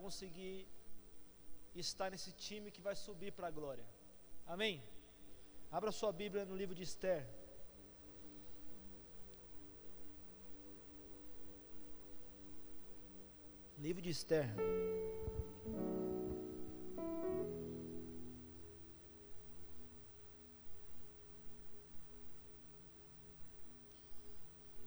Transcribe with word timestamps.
conseguir 0.00 0.56
estar 1.84 2.08
nesse 2.12 2.32
time 2.44 2.70
que 2.74 2.82
vai 2.86 2.94
subir 3.06 3.32
para 3.36 3.48
a 3.48 3.54
glória. 3.58 3.86
Amém? 4.54 4.74
Abra 5.76 5.90
sua 6.00 6.12
Bíblia 6.12 6.44
no 6.50 6.56
livro 6.60 6.74
de 6.78 6.84
Esther. 6.90 7.22
Livro 13.86 14.02
de 14.06 14.10
Esther. 14.10 14.48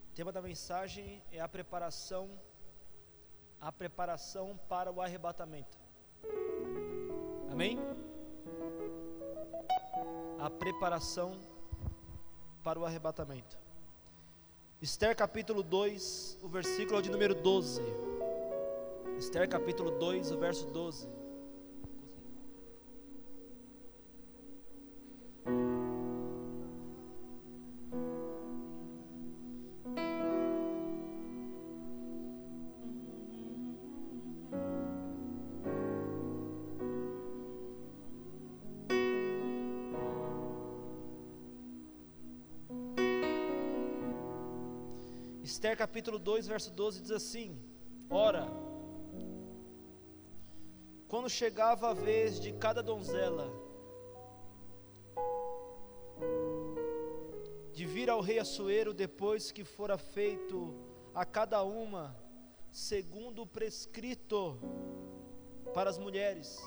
O 0.09 0.13
tema 0.19 0.31
da 0.37 0.41
mensagem 0.41 1.23
é 1.31 1.39
a 1.39 1.47
preparação 1.57 2.23
a 3.61 3.71
preparação 3.71 4.59
para 4.67 4.91
o 4.91 4.99
arrebatamento. 4.99 5.77
Amém? 7.51 7.77
A 10.39 10.49
preparação 10.49 11.39
para 12.63 12.79
o 12.79 12.85
arrebatamento. 12.85 13.59
Esther 14.81 15.15
capítulo 15.15 15.61
2, 15.61 16.39
o 16.41 16.47
versículo 16.47 17.03
de 17.03 17.11
número 17.11 17.35
12. 17.35 17.83
Esther 19.19 19.47
capítulo 19.47 19.91
2, 19.91 20.31
o 20.31 20.39
verso 20.39 20.65
12. 20.65 21.20
Capítulo 45.81 46.19
2, 46.19 46.45
verso 46.45 46.69
12 46.69 47.01
diz 47.01 47.09
assim: 47.09 47.59
Ora, 48.07 48.47
quando 51.07 51.27
chegava 51.27 51.89
a 51.89 51.93
vez 51.93 52.39
de 52.39 52.53
cada 52.53 52.83
donzela 52.83 53.51
de 57.73 57.83
vir 57.83 58.11
ao 58.11 58.21
rei 58.21 58.37
Assuero 58.37 58.93
depois 58.93 59.51
que 59.51 59.63
fora 59.63 59.97
feito 59.97 60.71
a 61.15 61.25
cada 61.25 61.63
uma 61.63 62.15
segundo 62.71 63.41
o 63.41 63.47
prescrito 63.47 64.59
para 65.73 65.89
as 65.89 65.97
mulheres, 65.97 66.59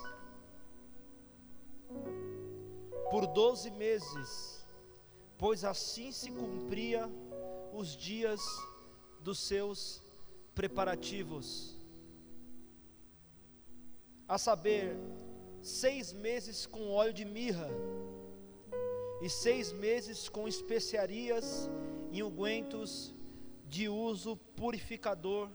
por 3.12 3.29
doze 3.29 3.70
meses, 3.70 4.67
pois 5.39 5.65
assim 5.65 6.11
se 6.11 6.33
cumpria 6.33 7.09
os 7.73 7.97
dias 7.97 8.41
dos 9.25 9.39
seus 9.39 10.03
preparativos. 10.55 11.77
A 14.28 14.39
saber, 14.39 14.97
seis 15.62 16.12
meses 16.12 16.67
com 16.67 16.91
óleo 16.91 17.14
de 17.20 17.25
mirra, 17.25 17.69
e 19.22 19.28
seis 19.30 19.72
meses 19.72 20.28
com 20.28 20.47
especiarias 20.47 21.70
e 22.12 22.22
ungüentos 22.22 23.14
de 23.67 23.89
uso 23.89 24.36
purificador 24.61 25.48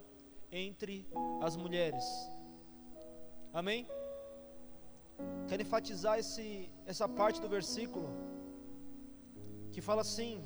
entre 0.51 1.07
as 1.41 1.55
mulheres. 1.55 2.05
Amém? 3.53 3.87
Quero 5.47 5.61
enfatizar 5.61 6.17
esse, 6.17 6.71
essa 6.85 7.07
parte 7.07 7.39
do 7.39 7.47
versículo 7.47 8.09
que 9.71 9.81
fala 9.81 10.01
assim: 10.01 10.43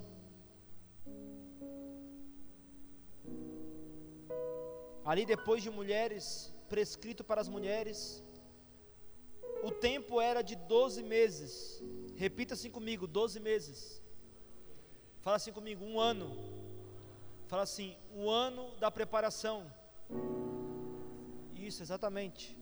Ali 5.06 5.26
depois 5.26 5.62
de 5.62 5.70
mulheres, 5.70 6.54
prescrito 6.70 7.24
para 7.24 7.42
as 7.42 7.50
mulheres, 7.50 8.24
o 9.64 9.72
tempo 9.72 10.20
era 10.20 10.42
de 10.42 10.56
12 10.56 11.04
meses. 11.04 11.84
Repita 12.16 12.54
assim 12.54 12.72
comigo: 12.72 13.06
12 13.06 13.40
meses. 13.40 14.02
Fala 15.22 15.38
assim 15.38 15.52
comigo: 15.52 15.84
um 15.84 16.00
ano. 16.00 16.30
Fala 17.48 17.64
assim: 17.64 17.98
o 18.16 18.24
um 18.24 18.30
ano 18.30 18.76
da 18.76 18.90
preparação. 18.90 19.72
Isso, 21.54 21.82
exatamente. 21.82 22.58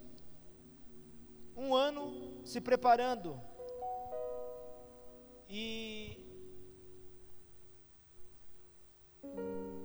Um 1.56 1.75
ano 1.75 2.03
se 2.46 2.59
preparando. 2.62 3.40
E 5.50 6.18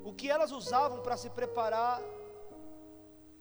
o 0.05 0.13
que 0.13 0.31
elas 0.31 0.53
usavam 0.53 1.03
para 1.03 1.17
se 1.17 1.29
preparar 1.31 2.01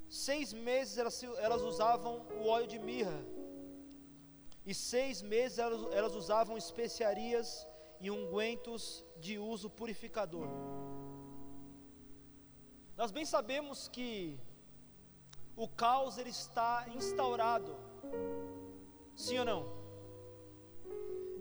Seis 0.09 0.53
meses 0.53 0.97
elas, 0.97 1.23
elas 1.39 1.61
usavam 1.61 2.25
o 2.41 2.47
óleo 2.47 2.67
de 2.67 2.79
mirra, 2.79 3.25
e 4.65 4.73
seis 4.73 5.21
meses 5.21 5.59
elas, 5.59 5.93
elas 5.93 6.15
usavam 6.15 6.57
especiarias 6.57 7.67
e 7.99 8.09
ungüentos 8.09 9.03
de 9.17 9.37
uso 9.37 9.69
purificador. 9.69 10.47
Nós 12.97 13.11
bem 13.11 13.25
sabemos 13.25 13.87
que 13.87 14.39
o 15.55 15.67
caos 15.67 16.17
ele 16.17 16.29
está 16.29 16.85
instaurado, 16.95 17.75
sim 19.15 19.37
ou 19.39 19.45
não? 19.45 19.75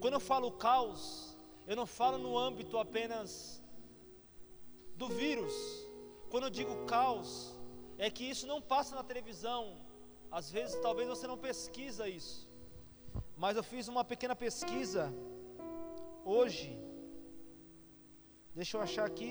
Quando 0.00 0.14
eu 0.14 0.20
falo 0.20 0.52
caos, 0.52 1.36
eu 1.66 1.76
não 1.76 1.86
falo 1.86 2.18
no 2.18 2.36
âmbito 2.36 2.76
apenas 2.76 3.62
do 4.96 5.08
vírus. 5.08 5.54
Quando 6.28 6.44
eu 6.44 6.50
digo 6.50 6.84
caos, 6.84 7.53
é 8.06 8.10
que 8.16 8.24
isso 8.32 8.46
não 8.52 8.60
passa 8.72 8.92
na 8.98 9.04
televisão. 9.10 9.62
Às 10.38 10.46
vezes, 10.56 10.80
talvez 10.86 11.06
você 11.12 11.26
não 11.32 11.38
pesquisa 11.48 12.08
isso. 12.20 12.36
Mas 13.42 13.56
eu 13.56 13.64
fiz 13.72 13.84
uma 13.92 14.04
pequena 14.12 14.36
pesquisa 14.44 15.04
hoje. 16.34 16.70
Deixa 18.58 18.76
eu 18.76 18.82
achar 18.86 19.06
aqui. 19.12 19.30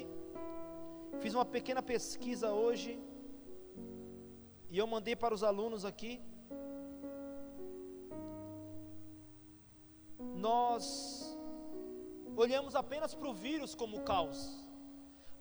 Fiz 1.21 1.33
uma 1.37 1.45
pequena 1.57 1.81
pesquisa 1.93 2.47
hoje. 2.63 2.91
E 4.73 4.77
eu 4.81 4.87
mandei 4.95 5.15
para 5.23 5.35
os 5.37 5.43
alunos 5.51 5.83
aqui. 5.91 6.13
Nós 10.47 10.85
olhamos 12.43 12.75
apenas 12.83 13.13
para 13.13 13.29
o 13.29 13.35
vírus 13.45 13.73
como 13.81 14.03
caos. 14.11 14.39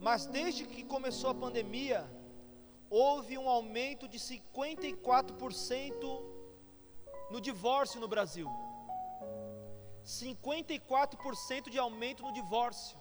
Mas 0.07 0.27
desde 0.27 0.65
que 0.73 0.83
começou 0.95 1.31
a 1.31 1.41
pandemia, 1.45 2.01
houve 2.93 3.37
um 3.39 3.49
aumento 3.49 4.07
de 4.07 4.19
54% 4.19 6.23
no 7.31 7.41
divórcio 7.41 7.99
no 7.99 8.07
Brasil. 8.07 8.47
54% 10.05 11.71
de 11.71 11.79
aumento 11.79 12.23
no 12.23 12.31
divórcio. 12.33 13.01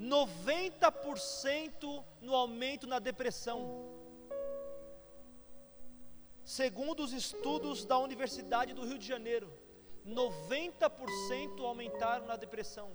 90% 0.00 2.04
no 2.20 2.36
aumento 2.36 2.86
na 2.86 3.00
depressão. 3.00 3.84
Segundo 6.44 7.02
os 7.02 7.12
estudos 7.12 7.84
da 7.84 7.98
Universidade 7.98 8.74
do 8.74 8.86
Rio 8.86 8.98
de 8.98 9.08
Janeiro, 9.08 9.52
90% 10.06 11.64
aumentaram 11.64 12.26
na 12.26 12.36
depressão. 12.36 12.92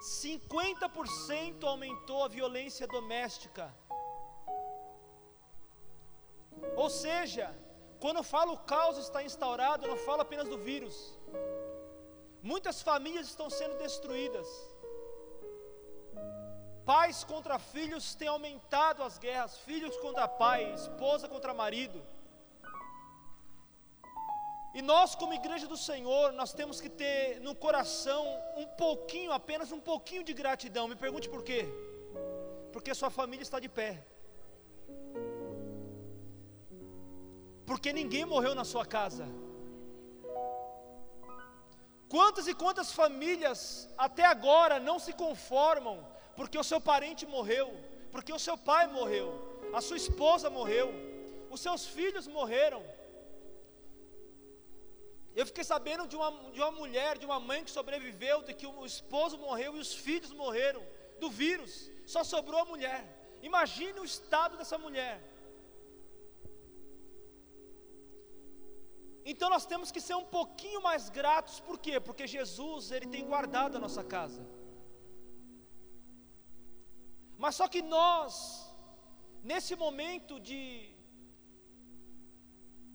50% 0.00 1.64
aumentou 1.64 2.24
a 2.24 2.28
violência 2.28 2.86
doméstica. 2.86 3.74
Ou 6.76 6.88
seja, 6.88 7.54
quando 8.00 8.18
eu 8.18 8.22
falo 8.22 8.52
o 8.52 8.58
caos 8.58 8.96
está 8.98 9.22
instaurado, 9.22 9.84
eu 9.84 9.90
não 9.90 9.96
falo 9.96 10.22
apenas 10.22 10.48
do 10.48 10.58
vírus. 10.58 11.18
Muitas 12.42 12.80
famílias 12.80 13.26
estão 13.28 13.50
sendo 13.50 13.76
destruídas. 13.78 14.48
Pais 16.86 17.22
contra 17.24 17.58
filhos 17.58 18.14
têm 18.14 18.28
aumentado 18.28 19.02
as 19.02 19.18
guerras, 19.18 19.58
filhos 19.58 19.96
contra 19.98 20.26
pai, 20.26 20.72
esposa 20.72 21.28
contra 21.28 21.52
marido. 21.52 22.00
E 24.78 24.82
nós, 24.90 25.14
como 25.20 25.38
igreja 25.38 25.66
do 25.70 25.76
Senhor, 25.76 26.26
nós 26.40 26.50
temos 26.58 26.76
que 26.82 26.90
ter 27.00 27.40
no 27.46 27.52
coração 27.64 28.22
um 28.62 28.66
pouquinho, 28.82 29.32
apenas 29.38 29.70
um 29.76 29.80
pouquinho 29.88 30.22
de 30.28 30.34
gratidão. 30.40 30.84
Me 30.90 30.98
pergunte 31.04 31.28
por 31.32 31.42
quê? 31.48 31.62
Porque 32.74 32.98
sua 33.00 33.10
família 33.16 33.44
está 33.46 33.58
de 33.64 33.70
pé. 33.78 33.92
Porque 37.70 37.92
ninguém 37.98 38.24
morreu 38.34 38.54
na 38.60 38.64
sua 38.72 38.84
casa. 38.96 39.26
Quantas 42.14 42.46
e 42.46 42.54
quantas 42.62 42.92
famílias 43.00 43.60
até 44.06 44.24
agora 44.34 44.78
não 44.88 44.98
se 45.06 45.12
conformam 45.24 45.96
porque 46.36 46.60
o 46.62 46.68
seu 46.70 46.80
parente 46.80 47.26
morreu, 47.26 47.68
porque 48.12 48.32
o 48.32 48.42
seu 48.46 48.56
pai 48.70 48.86
morreu, 48.98 49.28
a 49.78 49.80
sua 49.88 49.98
esposa 50.04 50.48
morreu, 50.60 50.88
os 51.50 51.60
seus 51.66 51.84
filhos 51.96 52.28
morreram. 52.38 52.80
Eu 55.34 55.46
fiquei 55.46 55.64
sabendo 55.64 56.06
de 56.06 56.16
uma, 56.16 56.30
de 56.50 56.60
uma 56.60 56.70
mulher, 56.70 57.18
de 57.18 57.26
uma 57.26 57.38
mãe 57.38 57.64
que 57.64 57.70
sobreviveu, 57.70 58.42
de 58.42 58.54
que 58.54 58.66
o 58.66 58.84
esposo 58.84 59.38
morreu 59.38 59.76
e 59.76 59.80
os 59.80 59.94
filhos 59.94 60.32
morreram 60.32 60.82
do 61.20 61.30
vírus, 61.30 61.90
só 62.06 62.24
sobrou 62.24 62.60
a 62.60 62.64
mulher. 62.64 63.00
Imagine 63.42 64.00
o 64.00 64.04
estado 64.04 64.56
dessa 64.56 64.78
mulher. 64.78 65.16
Então 69.30 69.48
nós 69.50 69.66
temos 69.66 69.90
que 69.92 70.00
ser 70.00 70.14
um 70.14 70.24
pouquinho 70.24 70.80
mais 70.82 71.10
gratos, 71.10 71.60
por 71.60 71.78
quê? 71.78 72.00
Porque 72.00 72.26
Jesus, 72.26 72.90
Ele 72.90 73.06
tem 73.06 73.26
guardado 73.26 73.76
a 73.76 73.80
nossa 73.86 74.02
casa. 74.02 74.42
Mas 77.36 77.54
só 77.54 77.68
que 77.68 77.82
nós, 77.82 78.32
nesse 79.42 79.76
momento 79.76 80.40
de 80.40 80.97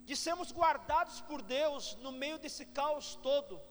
de 0.03 0.15
sermos 0.15 0.51
guardados 0.51 1.21
por 1.21 1.41
Deus 1.41 1.95
no 2.05 2.11
meio 2.11 2.37
desse 2.37 2.65
caos 2.65 3.15
todo. 3.27 3.61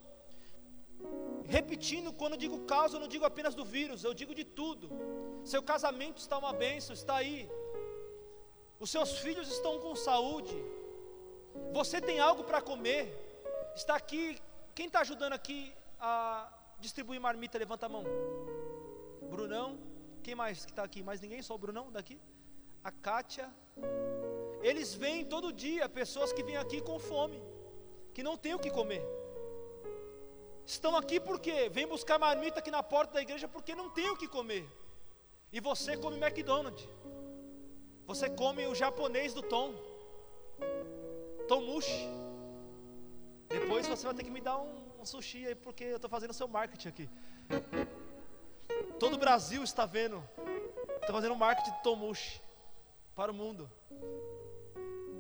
Repetindo, 1.45 2.13
quando 2.13 2.35
eu 2.35 2.39
digo 2.39 2.61
caos, 2.61 2.95
eu 2.95 3.01
não 3.01 3.09
digo 3.09 3.25
apenas 3.25 3.55
do 3.55 3.65
vírus, 3.65 4.05
eu 4.05 4.15
digo 4.15 4.35
de 4.35 4.45
tudo. 4.45 4.89
Seu 5.45 5.63
casamento 5.63 6.19
está 6.19 6.39
uma 6.39 6.53
bênção, 6.53 6.95
está 6.95 7.17
aí. 7.17 7.51
Os 8.79 8.91
seus 8.91 9.19
filhos 9.19 9.49
estão 9.49 9.79
com 9.81 9.95
saúde. 9.95 10.57
Você 11.73 12.01
tem 12.01 12.19
algo 12.21 12.45
para 12.45 12.61
comer. 12.61 13.05
Está 13.75 13.97
aqui. 13.97 14.39
Quem 14.75 14.87
está 14.87 15.01
ajudando 15.01 15.35
aqui 15.35 15.73
a 16.01 16.51
distribuir 16.79 17.21
marmita? 17.21 17.59
Levanta 17.59 17.87
a 17.87 17.89
mão. 17.89 18.05
Brunão. 19.31 19.79
Quem 20.23 20.35
mais 20.35 20.65
que 20.65 20.73
está 20.73 20.85
aqui? 20.85 21.03
Mais 21.03 21.21
ninguém? 21.21 21.43
Só 21.43 21.55
o 21.55 21.59
Brunão 21.59 21.91
daqui? 21.91 22.21
A 22.83 22.91
Kátia. 22.91 23.53
Eles 24.63 24.95
vêm 24.95 25.25
todo 25.25 25.53
dia, 25.53 25.89
pessoas 25.89 26.33
que 26.33 26.43
vêm 26.43 26.57
aqui 26.57 26.81
com 26.81 26.99
fome, 26.99 27.43
que 28.15 28.23
não 28.23 28.37
têm 28.37 28.55
o 28.55 28.59
que 28.59 28.71
comer. 28.71 29.03
Estão 30.65 30.97
aqui 30.97 31.19
porque 31.19 31.69
vêm 31.69 31.87
buscar 31.87 32.19
marmita 32.19 32.61
aqui 32.61 32.71
na 32.71 32.83
porta 32.83 33.15
da 33.15 33.23
igreja 33.23 33.49
porque 33.49 33.75
não 33.75 33.91
tem 33.91 34.09
o 34.11 34.17
que 34.17 34.29
comer. 34.29 34.65
E 35.53 35.61
você 35.61 35.97
come 35.97 36.17
McDonald's. 36.17 36.89
Você 38.07 38.31
come 38.31 38.67
o 38.67 38.75
japonês 38.75 39.35
do 39.35 39.43
Tom. 39.43 39.75
Tomushi. 41.49 42.09
Depois 43.49 43.87
você 43.87 44.07
vai 44.07 44.15
ter 44.15 44.25
que 44.25 44.31
me 44.31 44.41
dar 44.41 44.59
um, 44.59 45.01
um 45.01 45.05
sushi 45.05 45.47
aí 45.47 45.55
porque 45.55 45.85
eu 45.85 45.97
estou 45.97 46.09
fazendo 46.09 46.33
seu 46.33 46.49
marketing 46.49 46.89
aqui. 46.89 47.11
Todo 48.99 49.15
o 49.15 49.19
Brasil 49.19 49.63
está 49.63 49.85
vendo. 49.85 50.23
Estou 51.01 51.15
fazendo 51.15 51.35
marketing 51.35 51.73
de 51.73 51.83
Tomushi 51.83 52.41
para 53.15 53.33
o 53.33 53.35
mundo. 53.35 53.71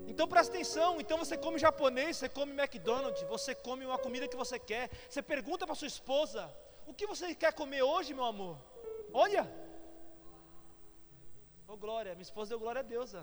Então 0.06 0.26
presta 0.28 0.52
atenção, 0.52 1.00
então 1.00 1.18
você 1.18 1.36
come 1.36 1.58
japonês, 1.58 2.16
você 2.16 2.28
come 2.28 2.52
McDonald's, 2.52 3.22
você 3.22 3.54
come 3.54 3.86
uma 3.86 3.98
comida 3.98 4.28
que 4.28 4.36
você 4.36 4.58
quer. 4.58 4.90
Você 5.08 5.22
pergunta 5.22 5.66
para 5.66 5.74
sua 5.74 5.88
esposa: 5.88 6.52
"O 6.86 6.94
que 6.94 7.06
você 7.06 7.34
quer 7.34 7.52
comer 7.52 7.82
hoje, 7.82 8.14
meu 8.14 8.24
amor?" 8.24 8.58
Olha! 9.12 9.44
Oh 11.68 11.76
glória, 11.76 12.12
minha 12.12 12.22
esposa 12.22 12.50
deu 12.50 12.60
glória 12.60 12.80
a 12.80 12.82
Deus. 12.82 13.14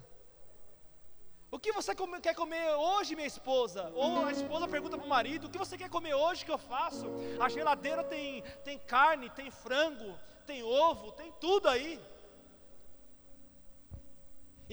O 1.52 1.58
que 1.58 1.72
você 1.72 1.96
come, 1.96 2.20
quer 2.22 2.36
comer 2.36 2.74
hoje, 2.76 3.16
minha 3.16 3.28
esposa? 3.28 3.92
Ou 3.96 4.25
a 4.25 4.32
esposa 4.32 4.68
pergunta 4.68 4.98
para 4.98 5.06
o 5.06 5.10
marido: 5.10 5.48
O 5.48 5.50
que 5.50 5.58
você 5.58 5.78
quer 5.78 5.90
comer 5.90 6.14
hoje 6.14 6.46
que 6.46 6.52
eu 6.52 6.58
faço? 6.58 7.08
A 7.40 7.50
geladeira 7.50 8.04
tem, 8.04 8.44
tem 8.64 8.78
carne, 8.80 9.30
tem 9.32 9.50
frango, 9.50 10.18
tem 10.46 10.64
ovo, 10.64 11.12
tem 11.12 11.32
tudo 11.40 11.68
aí. 11.68 12.00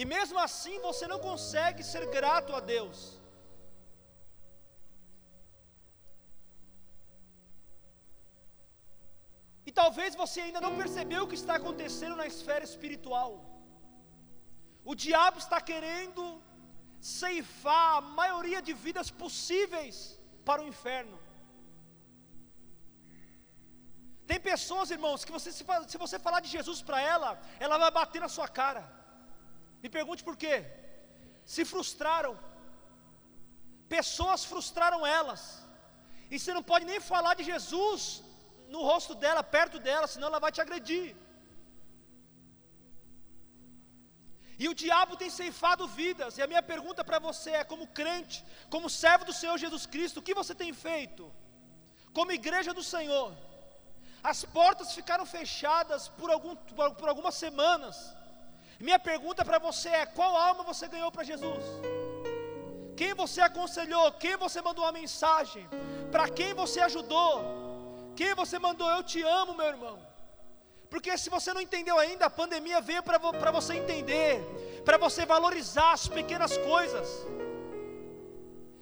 E 0.00 0.04
mesmo 0.04 0.38
assim 0.46 0.78
você 0.88 1.06
não 1.12 1.18
consegue 1.28 1.82
ser 1.92 2.04
grato 2.16 2.54
a 2.58 2.60
Deus. 2.74 2.98
E 9.68 9.72
talvez 9.80 10.14
você 10.22 10.38
ainda 10.42 10.60
não 10.64 10.72
percebeu 10.80 11.22
o 11.24 11.28
que 11.30 11.38
está 11.42 11.54
acontecendo 11.56 12.16
na 12.20 12.26
esfera 12.32 12.64
espiritual. 12.70 13.30
O 14.90 14.94
diabo 15.04 15.38
está 15.44 15.60
querendo 15.70 16.24
ceifar 17.00 17.86
a 17.96 18.00
maioria 18.20 18.60
de 18.66 18.74
vidas 18.86 19.10
possíveis 19.22 19.96
para 20.44 20.62
o 20.62 20.68
inferno. 20.72 21.18
Tem 24.30 24.38
pessoas, 24.40 24.90
irmãos, 24.96 25.24
que 25.24 25.34
você, 25.36 25.50
se 25.52 25.98
você 26.04 26.18
falar 26.26 26.40
de 26.44 26.50
Jesus 26.56 26.80
para 26.82 27.00
ela, 27.00 27.30
ela 27.64 27.78
vai 27.78 27.90
bater 27.90 28.20
na 28.20 28.30
sua 28.36 28.48
cara. 28.60 28.95
Me 29.82 29.88
pergunte 29.96 30.24
por 30.28 30.36
quê? 30.42 30.56
Se 31.54 31.64
frustraram. 31.72 32.34
Pessoas 33.96 34.44
frustraram 34.52 35.00
elas. 35.18 35.42
E 36.30 36.38
você 36.38 36.52
não 36.56 36.64
pode 36.70 36.84
nem 36.90 37.00
falar 37.12 37.34
de 37.38 37.44
Jesus 37.52 38.02
no 38.74 38.80
rosto 38.90 39.14
dela, 39.22 39.42
perto 39.56 39.78
dela, 39.88 40.06
senão 40.12 40.28
ela 40.28 40.44
vai 40.44 40.52
te 40.56 40.60
agredir. 40.64 41.08
E 44.62 44.68
o 44.70 44.74
diabo 44.82 45.18
tem 45.22 45.30
ceifado 45.38 45.86
vidas. 46.00 46.36
E 46.38 46.42
a 46.42 46.46
minha 46.50 46.62
pergunta 46.72 47.04
para 47.08 47.18
você 47.28 47.50
é: 47.60 47.64
como 47.72 47.86
crente, 47.98 48.38
como 48.74 48.94
servo 49.02 49.26
do 49.30 49.38
Senhor 49.40 49.56
Jesus 49.64 49.84
Cristo, 49.94 50.18
o 50.18 50.26
que 50.26 50.38
você 50.40 50.54
tem 50.62 50.72
feito? 50.72 51.24
Como 52.16 52.38
igreja 52.40 52.72
do 52.78 52.82
Senhor, 52.94 53.28
as 54.22 54.44
portas 54.44 54.94
ficaram 54.98 55.26
fechadas 55.26 56.08
por, 56.08 56.30
algum, 56.30 56.56
por, 57.00 57.08
algumas 57.08 57.34
semanas. 57.34 57.96
Minha 58.78 58.98
pergunta 58.98 59.44
para 59.44 59.58
você 59.58 59.88
é: 59.88 60.06
qual 60.06 60.36
alma 60.36 60.62
você 60.62 60.86
ganhou 60.88 61.10
para 61.10 61.24
Jesus? 61.24 61.64
Quem 62.96 63.14
você 63.14 63.40
aconselhou? 63.40 64.12
Quem 64.12 64.36
você 64.36 64.60
mandou 64.62 64.84
uma 64.84 64.92
mensagem? 64.92 65.66
Para 66.10 66.28
quem 66.28 66.54
você 66.54 66.80
ajudou? 66.80 67.32
Quem 68.14 68.34
você 68.34 68.58
mandou? 68.58 68.90
Eu 68.90 69.02
te 69.02 69.22
amo, 69.22 69.54
meu 69.54 69.66
irmão. 69.66 69.98
Porque 70.88 71.16
se 71.18 71.28
você 71.28 71.52
não 71.52 71.60
entendeu 71.60 71.98
ainda, 71.98 72.26
a 72.26 72.30
pandemia 72.30 72.80
veio 72.80 73.02
para 73.02 73.50
você 73.50 73.74
entender, 73.74 74.40
para 74.84 74.96
você 74.96 75.26
valorizar 75.26 75.92
as 75.92 76.06
pequenas 76.08 76.56
coisas. 76.58 77.08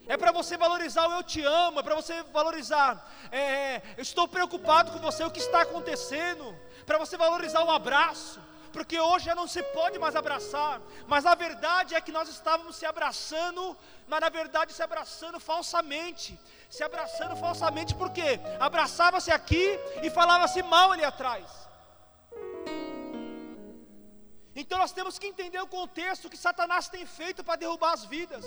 É 0.07 0.17
para 0.17 0.33
você 0.33 0.57
valorizar 0.57 1.09
o 1.09 1.13
eu 1.13 1.23
te 1.23 1.43
amo, 1.43 1.81
é 1.81 1.83
para 1.83 1.95
você 1.95 2.23
valorizar, 2.25 3.11
é, 3.33 3.81
eu 3.97 4.03
estou 4.03 4.29
preocupado 4.29 4.93
com 4.93 4.99
você, 4.99 5.25
o 5.25 5.31
que 5.31 5.41
está 5.41 5.63
acontecendo, 5.63 6.55
para 6.85 6.99
você 6.99 7.17
valorizar 7.17 7.65
o 7.65 7.71
abraço, 7.71 8.39
porque 8.75 8.99
hoje 9.09 9.27
já 9.31 9.35
não 9.41 9.47
se 9.55 9.63
pode 9.79 9.97
mais 10.05 10.15
abraçar, 10.21 10.75
mas 11.13 11.25
a 11.33 11.35
verdade 11.45 11.95
é 11.95 12.01
que 12.07 12.17
nós 12.17 12.29
estávamos 12.37 12.75
se 12.81 12.87
abraçando, 12.93 13.63
mas 14.11 14.21
na 14.25 14.31
verdade 14.39 14.73
se 14.77 14.83
abraçando 14.89 15.39
falsamente, 15.49 16.29
se 16.77 16.83
abraçando 16.89 17.37
falsamente, 17.45 17.93
porque 18.03 18.27
abraçava-se 18.69 19.31
aqui 19.39 19.65
e 20.07 20.11
falava-se 20.19 20.61
mal 20.75 20.89
ali 20.91 21.05
atrás. 21.13 21.47
Então 24.63 24.79
nós 24.83 24.93
temos 24.99 25.15
que 25.21 25.31
entender 25.33 25.61
o 25.63 25.73
contexto 25.79 26.31
que 26.33 26.45
Satanás 26.47 26.89
tem 26.97 27.07
feito 27.19 27.45
para 27.47 27.61
derrubar 27.65 27.93
as 27.93 28.05
vidas. 28.17 28.45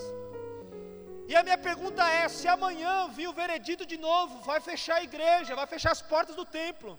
E 1.32 1.34
a 1.40 1.44
minha 1.48 1.60
pergunta 1.70 2.04
é: 2.20 2.28
se 2.38 2.48
amanhã 2.56 2.94
vir 3.18 3.28
o 3.30 3.38
veredito 3.42 3.86
de 3.92 3.98
novo, 4.10 4.36
vai 4.50 4.60
fechar 4.70 4.96
a 4.98 5.08
igreja, 5.10 5.60
vai 5.62 5.68
fechar 5.74 5.92
as 5.98 6.01
portas 6.13 6.36
do 6.36 6.46
templo, 6.62 6.92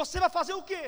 você 0.00 0.18
vai 0.24 0.30
fazer 0.38 0.54
o 0.54 0.66
quê? 0.70 0.84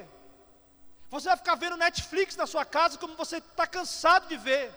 Você 1.11 1.29
vai 1.29 1.37
ficar 1.37 1.55
vendo 1.55 1.77
Netflix 1.77 2.37
na 2.37 2.47
sua 2.47 2.65
casa 2.65 2.99
como 2.99 3.15
você 3.15 3.39
está 3.39 3.67
cansado 3.67 4.27
de 4.29 4.37
ver. 4.37 4.73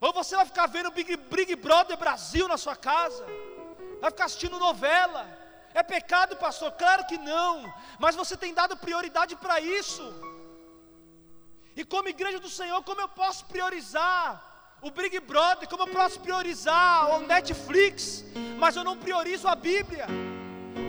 Ou 0.00 0.12
você 0.12 0.36
vai 0.36 0.44
ficar 0.44 0.66
vendo 0.66 0.90
Big, 0.90 1.16
Big 1.16 1.56
Brother 1.56 1.96
Brasil 1.96 2.46
na 2.46 2.56
sua 2.56 2.76
casa. 2.76 3.24
Vai 4.00 4.10
ficar 4.10 4.26
assistindo 4.26 4.58
novela. 4.58 5.26
É 5.72 5.82
pecado, 5.82 6.36
pastor? 6.36 6.72
Claro 6.72 7.06
que 7.06 7.18
não. 7.18 7.72
Mas 7.98 8.14
você 8.14 8.36
tem 8.36 8.52
dado 8.52 8.76
prioridade 8.76 9.34
para 9.36 9.60
isso. 9.60 10.04
E 11.76 11.84
como 11.84 12.08
igreja 12.08 12.38
do 12.38 12.48
Senhor, 12.48 12.82
como 12.84 13.00
eu 13.00 13.08
posso 13.08 13.44
priorizar 13.46 14.78
o 14.80 14.90
Big 14.90 15.18
Brother? 15.20 15.68
Como 15.68 15.82
eu 15.84 15.88
posso 15.88 16.20
priorizar 16.20 17.10
o 17.14 17.20
Netflix? 17.20 18.24
Mas 18.58 18.76
eu 18.76 18.84
não 18.84 18.96
priorizo 18.96 19.48
a 19.48 19.54
Bíblia. 19.54 20.06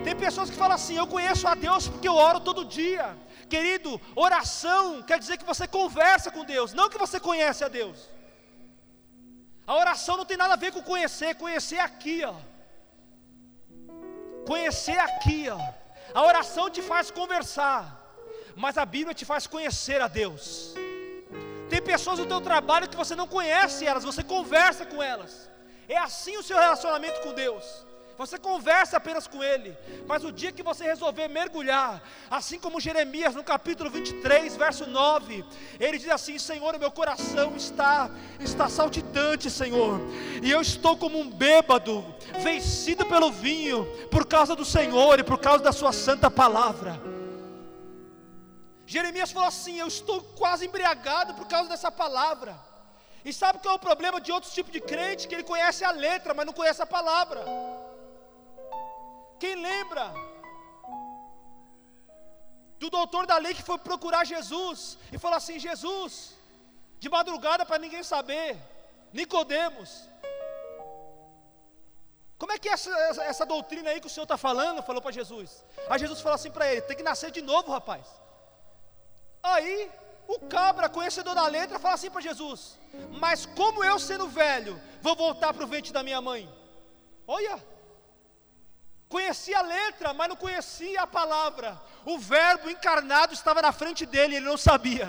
Tem 0.03 0.15
pessoas 0.15 0.49
que 0.49 0.55
falam 0.55 0.75
assim: 0.75 0.97
eu 0.97 1.07
conheço 1.07 1.47
a 1.47 1.55
Deus 1.55 1.87
porque 1.87 2.07
eu 2.07 2.15
oro 2.15 2.39
todo 2.39 2.65
dia. 2.65 3.17
Querido, 3.49 4.01
oração 4.15 5.01
quer 5.03 5.19
dizer 5.19 5.37
que 5.37 5.45
você 5.45 5.67
conversa 5.67 6.31
com 6.31 6.43
Deus, 6.43 6.73
não 6.73 6.89
que 6.89 6.97
você 6.97 7.19
conhece 7.19 7.63
a 7.63 7.67
Deus. 7.67 8.09
A 9.67 9.75
oração 9.75 10.17
não 10.17 10.25
tem 10.25 10.37
nada 10.37 10.53
a 10.53 10.57
ver 10.57 10.71
com 10.71 10.81
conhecer, 10.81 11.35
conhecer 11.35 11.79
aqui, 11.79 12.23
ó. 12.23 12.35
Conhecer 14.45 14.99
aqui, 14.99 15.47
ó. 15.49 15.59
A 16.13 16.23
oração 16.23 16.69
te 16.69 16.81
faz 16.81 17.09
conversar, 17.11 17.81
mas 18.55 18.77
a 18.77 18.85
Bíblia 18.85 19.13
te 19.13 19.25
faz 19.25 19.47
conhecer 19.47 20.01
a 20.01 20.07
Deus. 20.07 20.73
Tem 21.69 21.81
pessoas 21.81 22.19
no 22.19 22.27
teu 22.27 22.41
trabalho 22.41 22.89
que 22.89 22.95
você 22.95 23.15
não 23.15 23.27
conhece 23.27 23.85
elas, 23.85 24.03
você 24.03 24.23
conversa 24.23 24.85
com 24.85 25.01
elas. 25.01 25.49
É 25.87 25.97
assim 25.97 26.37
o 26.37 26.43
seu 26.43 26.57
relacionamento 26.57 27.21
com 27.21 27.33
Deus. 27.33 27.85
Você 28.17 28.37
conversa 28.37 28.95
apenas 28.95 29.27
com 29.27 29.43
Ele, 29.43 29.77
mas 30.07 30.23
o 30.23 30.31
dia 30.31 30.51
que 30.51 30.63
você 30.63 30.85
resolver 30.85 31.27
mergulhar, 31.27 32.01
assim 32.31 32.57
como 32.57 32.79
Jeremias 32.79 33.35
no 33.35 33.43
capítulo 33.43 33.89
23, 33.89 34.55
verso 34.55 34.87
9, 34.87 35.43
ele 35.77 35.97
diz 35.97 36.09
assim: 36.09 36.39
Senhor, 36.39 36.79
meu 36.79 36.89
coração 36.89 37.57
está, 37.57 38.09
está 38.39 38.69
saltitante, 38.69 39.49
Senhor, 39.49 39.99
e 40.41 40.49
eu 40.49 40.61
estou 40.61 40.95
como 40.95 41.19
um 41.19 41.29
bêbado, 41.29 42.05
vencido 42.39 43.05
pelo 43.05 43.31
vinho, 43.31 43.85
por 44.09 44.25
causa 44.25 44.55
do 44.55 44.63
Senhor 44.63 45.19
e 45.19 45.23
por 45.23 45.37
causa 45.37 45.61
da 45.61 45.73
Sua 45.73 45.91
santa 45.91 46.31
palavra. 46.31 46.97
Jeremias 48.85 49.33
falou 49.33 49.49
assim: 49.49 49.79
Eu 49.79 49.87
estou 49.87 50.21
quase 50.21 50.65
embriagado 50.67 51.33
por 51.33 51.47
causa 51.47 51.67
dessa 51.67 51.91
palavra. 51.91 52.55
E 53.25 53.33
sabe 53.33 53.59
qual 53.59 53.73
é 53.73 53.77
o 53.77 53.79
problema 53.79 54.21
de 54.21 54.31
outros 54.31 54.53
tipos 54.53 54.71
de 54.71 54.79
crente? 54.79 55.27
Que 55.27 55.35
ele 55.35 55.43
conhece 55.43 55.83
a 55.83 55.91
letra, 55.91 56.33
mas 56.33 56.45
não 56.45 56.53
conhece 56.53 56.81
a 56.81 56.85
palavra. 56.85 57.43
Quem 59.39 59.55
lembra 59.55 60.13
do 62.79 62.89
doutor 62.89 63.25
da 63.25 63.37
lei 63.37 63.53
que 63.53 63.67
foi 63.69 63.77
procurar 63.77 64.23
Jesus 64.25 64.97
e 65.11 65.17
falou 65.17 65.37
assim: 65.37 65.59
Jesus, 65.59 66.35
de 66.99 67.09
madrugada 67.09 67.65
para 67.65 67.77
ninguém 67.77 68.03
saber, 68.03 68.57
Nicodemos, 69.13 69.89
como 72.37 72.51
é 72.51 72.59
que 72.59 72.69
é 72.69 72.73
essa, 72.73 72.91
essa, 73.09 73.23
essa 73.23 73.45
doutrina 73.45 73.89
aí 73.89 74.01
que 74.01 74.07
o 74.07 74.09
Senhor 74.09 74.23
está 74.23 74.37
falando? 74.37 74.83
Falou 74.83 75.01
para 75.01 75.11
Jesus. 75.11 75.63
Aí 75.89 75.99
Jesus 75.99 76.21
falou 76.21 76.35
assim 76.35 76.51
para 76.51 76.71
ele: 76.71 76.81
tem 76.81 76.97
que 76.97 77.03
nascer 77.03 77.31
de 77.31 77.41
novo, 77.41 77.71
rapaz. 77.71 78.05
Aí 79.41 79.91
o 80.27 80.39
cabra, 80.39 80.89
conhecedor 80.89 81.35
da 81.35 81.47
letra, 81.47 81.79
fala 81.79 81.95
assim 81.95 82.11
para 82.11 82.21
Jesus: 82.21 82.77
Mas 83.19 83.45
como 83.45 83.83
eu, 83.83 83.97
sendo 83.99 84.27
velho, 84.27 84.81
vou 85.01 85.15
voltar 85.15 85.53
para 85.53 85.63
o 85.63 85.67
ventre 85.67 85.93
da 85.93 86.03
minha 86.03 86.19
mãe? 86.19 86.49
Olha, 87.27 87.63
Conhecia 89.15 89.59
a 89.59 89.61
letra, 89.61 90.13
mas 90.13 90.27
não 90.27 90.35
conhecia 90.35 91.01
a 91.03 91.07
palavra. 91.07 91.81
O 92.03 92.19
Verbo 92.19 92.69
encarnado 92.69 93.33
estava 93.33 93.61
na 93.61 93.71
frente 93.71 94.05
dele, 94.05 94.35
ele 94.35 94.45
não 94.45 94.57
sabia. 94.57 95.07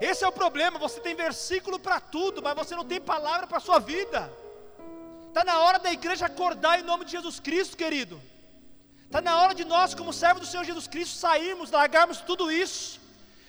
Esse 0.00 0.24
é 0.24 0.28
o 0.28 0.32
problema. 0.32 0.80
Você 0.80 0.98
tem 0.98 1.14
versículo 1.14 1.78
para 1.78 2.00
tudo, 2.00 2.42
mas 2.42 2.56
você 2.56 2.74
não 2.74 2.84
tem 2.84 3.00
palavra 3.00 3.46
para 3.46 3.58
a 3.58 3.66
sua 3.68 3.78
vida. 3.78 4.20
Está 5.28 5.44
na 5.44 5.60
hora 5.60 5.78
da 5.78 5.92
igreja 5.92 6.26
acordar 6.26 6.80
em 6.80 6.82
nome 6.82 7.04
de 7.04 7.12
Jesus 7.12 7.38
Cristo, 7.38 7.76
querido. 7.76 8.20
Está 9.04 9.20
na 9.20 9.40
hora 9.40 9.54
de 9.54 9.64
nós, 9.64 9.94
como 9.94 10.12
servos 10.12 10.40
do 10.40 10.50
Senhor 10.50 10.64
Jesus 10.64 10.88
Cristo, 10.88 11.16
sairmos, 11.16 11.70
largarmos 11.70 12.20
tudo 12.20 12.50
isso 12.50 13.00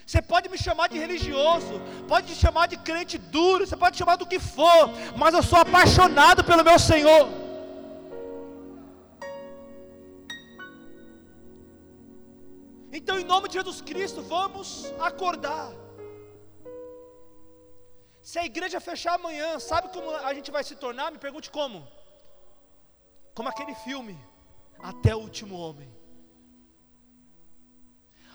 você 0.06 0.22
pode 0.22 0.50
me 0.50 0.58
chamar 0.58 0.88
de 0.90 0.98
religioso, 0.98 1.74
pode 2.08 2.30
me 2.32 2.36
chamar 2.36 2.68
de 2.68 2.78
crente 2.78 3.18
duro, 3.18 3.66
você 3.66 3.78
pode 3.78 3.94
me 3.94 4.00
chamar 4.00 4.18
do 4.18 4.26
que 4.26 4.40
for, 4.40 4.90
mas 5.16 5.34
eu 5.34 5.44
sou 5.44 5.60
apaixonado 5.60 6.44
pelo 6.44 6.64
meu 6.64 6.80
Senhor. 6.80 7.28
Então, 12.92 13.18
em 13.18 13.24
nome 13.24 13.48
de 13.48 13.54
Jesus 13.54 13.80
Cristo, 13.82 14.22
vamos 14.22 14.94
acordar. 15.00 15.72
Se 18.22 18.38
a 18.38 18.46
igreja 18.46 18.80
fechar 18.80 19.14
amanhã, 19.16 19.60
sabe 19.60 19.90
como 19.90 20.10
a 20.30 20.34
gente 20.34 20.52
vai 20.52 20.64
se 20.64 20.76
tornar? 20.76 21.10
Me 21.12 21.18
pergunte 21.18 21.50
como. 21.50 21.88
Como 23.34 23.50
aquele 23.50 23.76
filme, 23.76 24.18
Até 24.92 25.16
o 25.16 25.20
Último 25.20 25.56
Homem. 25.58 26.01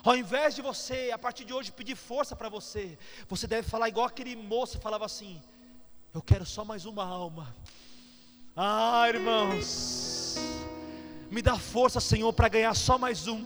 Ao 0.07 0.17
invés 0.17 0.55
de 0.55 0.63
você, 0.63 1.11
a 1.13 1.19
partir 1.19 1.45
de 1.45 1.53
hoje, 1.53 1.73
pedir 1.73 1.97
força 1.97 2.37
para 2.37 2.49
você, 2.49 2.97
você 3.29 3.45
deve 3.45 3.69
falar 3.69 3.89
igual 3.89 4.07
aquele 4.07 4.37
moço 4.37 4.79
falava 4.79 5.05
assim: 5.05 5.43
Eu 6.15 6.23
quero 6.23 6.47
só 6.47 6.65
mais 6.65 6.87
uma 6.87 7.05
alma. 7.05 7.57
Ah, 8.55 9.09
irmãos, 9.09 10.37
me 11.29 11.43
dá 11.43 11.59
força, 11.59 11.99
Senhor, 11.99 12.33
para 12.33 12.47
ganhar 12.47 12.73
só 12.75 12.97
mais 12.97 13.27
um. 13.27 13.45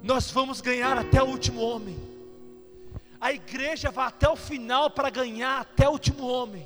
Nós 0.00 0.30
vamos 0.30 0.60
ganhar 0.60 0.96
até 0.96 1.20
o 1.20 1.26
último 1.26 1.60
homem. 1.60 1.98
A 3.20 3.32
igreja 3.32 3.90
vai 3.90 4.06
até 4.06 4.28
o 4.28 4.36
final 4.36 4.90
para 4.90 5.10
ganhar 5.10 5.60
até 5.62 5.88
o 5.88 5.92
último 5.92 6.24
homem. 6.24 6.64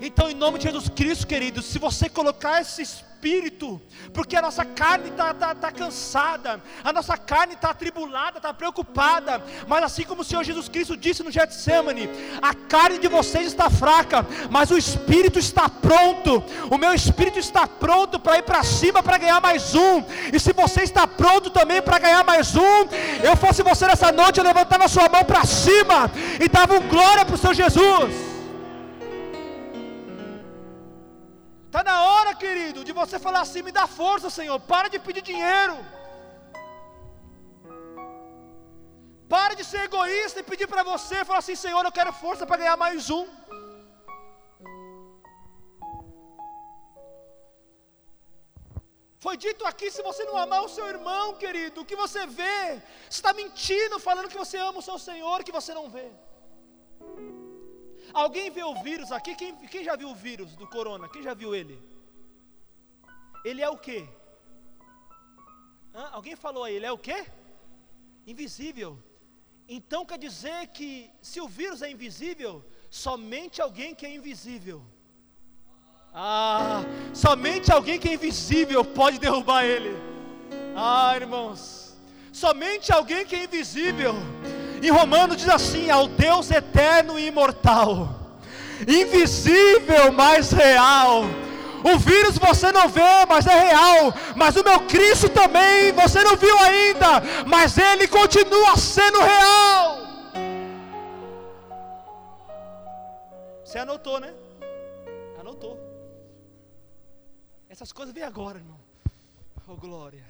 Então, 0.00 0.28
em 0.28 0.34
nome 0.34 0.58
de 0.58 0.64
Jesus 0.64 0.88
Cristo, 0.88 1.26
querido, 1.26 1.62
se 1.62 1.78
você 1.78 2.08
colocar 2.08 2.60
esse 2.60 2.82
espírito, 2.82 3.80
porque 4.12 4.34
a 4.34 4.42
nossa 4.42 4.64
carne 4.64 5.10
está 5.10 5.32
tá, 5.32 5.54
tá 5.54 5.70
cansada, 5.70 6.60
a 6.82 6.92
nossa 6.92 7.16
carne 7.16 7.54
está 7.54 7.70
atribulada, 7.70 8.38
está 8.38 8.52
preocupada, 8.52 9.40
mas 9.68 9.84
assim 9.84 10.02
como 10.02 10.22
o 10.22 10.24
Senhor 10.24 10.42
Jesus 10.42 10.68
Cristo 10.68 10.96
disse 10.96 11.22
no 11.22 11.30
Getsemane, 11.30 12.10
a 12.42 12.52
carne 12.52 12.98
de 12.98 13.06
vocês 13.06 13.46
está 13.46 13.70
fraca, 13.70 14.26
mas 14.50 14.72
o 14.72 14.76
espírito 14.76 15.38
está 15.38 15.68
pronto, 15.68 16.42
o 16.68 16.76
meu 16.76 16.92
espírito 16.92 17.38
está 17.38 17.64
pronto 17.64 18.18
para 18.18 18.38
ir 18.38 18.42
para 18.42 18.64
cima 18.64 19.04
para 19.04 19.18
ganhar 19.18 19.40
mais 19.40 19.72
um, 19.76 20.02
e 20.32 20.40
se 20.40 20.52
você 20.52 20.82
está 20.82 21.06
pronto 21.06 21.48
também 21.48 21.80
para 21.80 22.00
ganhar 22.00 22.24
mais 22.24 22.56
um, 22.56 22.88
eu 23.22 23.36
fosse 23.36 23.62
você 23.62 23.86
nessa 23.86 24.10
noite, 24.10 24.38
eu 24.38 24.44
levantava 24.44 24.88
sua 24.88 25.08
mão 25.08 25.24
para 25.24 25.44
cima 25.44 26.10
e 26.40 26.48
dava 26.48 26.74
um 26.74 26.88
glória 26.88 27.24
para 27.24 27.36
o 27.36 27.38
Senhor 27.38 27.54
Jesus. 27.54 28.31
Está 31.72 31.82
na 31.90 31.98
hora, 32.06 32.30
querido, 32.42 32.80
de 32.86 32.92
você 32.98 33.16
falar 33.26 33.40
assim: 33.44 33.62
me 33.66 33.72
dá 33.76 33.84
força, 34.00 34.28
Senhor. 34.38 34.56
Para 34.72 34.88
de 34.92 34.98
pedir 35.06 35.22
dinheiro. 35.28 35.76
Para 39.34 39.54
de 39.58 39.64
ser 39.68 39.84
egoísta 39.88 40.40
e 40.40 40.48
pedir 40.50 40.66
para 40.72 40.82
você, 40.90 41.24
falar 41.28 41.38
assim: 41.42 41.56
Senhor, 41.62 41.82
eu 41.86 41.94
quero 41.98 42.12
força 42.24 42.46
para 42.48 42.60
ganhar 42.62 42.76
mais 42.76 43.08
um. 43.18 43.24
Foi 49.24 49.34
dito 49.46 49.64
aqui: 49.70 49.88
se 49.96 50.02
você 50.08 50.24
não 50.28 50.36
amar 50.44 50.62
o 50.66 50.72
seu 50.76 50.86
irmão, 50.94 51.26
querido, 51.44 51.80
o 51.80 51.88
que 51.90 51.96
você 52.04 52.26
vê? 52.40 52.60
Você 53.08 53.18
está 53.20 53.32
mentindo, 53.42 54.04
falando 54.08 54.30
que 54.34 54.42
você 54.44 54.58
ama 54.68 54.80
o 54.80 54.88
seu 54.90 54.98
Senhor, 55.08 55.42
que 55.42 55.58
você 55.60 55.72
não 55.80 55.88
vê. 55.96 56.08
Alguém 58.12 58.50
vê 58.50 58.62
o 58.62 58.74
vírus 58.82 59.10
aqui? 59.10 59.34
Quem, 59.34 59.56
quem 59.66 59.84
já 59.84 59.96
viu 59.96 60.10
o 60.10 60.14
vírus 60.14 60.54
do 60.56 60.66
corona? 60.66 61.08
Quem 61.08 61.22
já 61.22 61.34
viu 61.34 61.54
ele? 61.54 61.78
Ele 63.44 63.62
é 63.62 63.68
o 63.68 63.76
que? 63.76 64.06
Alguém 66.12 66.36
falou 66.36 66.64
aí, 66.64 66.74
ele 66.74 66.86
é 66.86 66.92
o 66.92 66.98
que? 66.98 67.26
Invisível. 68.26 68.98
Então 69.68 70.04
quer 70.04 70.18
dizer 70.18 70.68
que 70.68 71.10
se 71.20 71.40
o 71.40 71.48
vírus 71.48 71.82
é 71.82 71.90
invisível, 71.90 72.64
somente 72.90 73.60
alguém 73.60 73.94
que 73.94 74.06
é 74.06 74.14
invisível. 74.14 74.82
Ah, 76.14 76.82
somente 77.14 77.72
alguém 77.72 77.98
que 77.98 78.08
é 78.08 78.14
invisível 78.14 78.84
pode 78.84 79.18
derrubar 79.18 79.64
ele. 79.64 79.96
Ah, 80.76 81.12
irmãos, 81.16 81.96
somente 82.32 82.92
alguém 82.92 83.24
que 83.24 83.34
é 83.34 83.44
invisível 83.44 84.14
em 84.88 84.90
Romanos 84.90 85.36
diz 85.36 85.48
assim: 85.48 85.90
ao 85.90 86.08
Deus 86.08 86.50
eterno 86.50 87.18
e 87.18 87.26
imortal, 87.26 88.08
invisível, 88.86 90.12
mas 90.12 90.50
real. 90.50 91.22
O 91.84 91.98
vírus 91.98 92.38
você 92.38 92.70
não 92.70 92.88
vê, 92.88 93.26
mas 93.28 93.46
é 93.46 93.58
real. 93.58 94.14
Mas 94.36 94.56
o 94.56 94.62
meu 94.62 94.80
Cristo 94.86 95.28
também 95.28 95.92
você 95.92 96.22
não 96.22 96.36
viu 96.36 96.56
ainda, 96.58 97.20
mas 97.46 97.76
ele 97.76 98.06
continua 98.06 98.76
sendo 98.76 99.18
real. 99.20 99.98
Você 103.64 103.78
anotou, 103.78 104.20
né? 104.20 104.32
Anotou. 105.40 105.78
Essas 107.68 107.90
coisas 107.90 108.14
vêm 108.14 108.22
agora, 108.22 108.58
irmão. 108.58 108.78
Oh, 109.66 109.76
glória. 109.76 110.24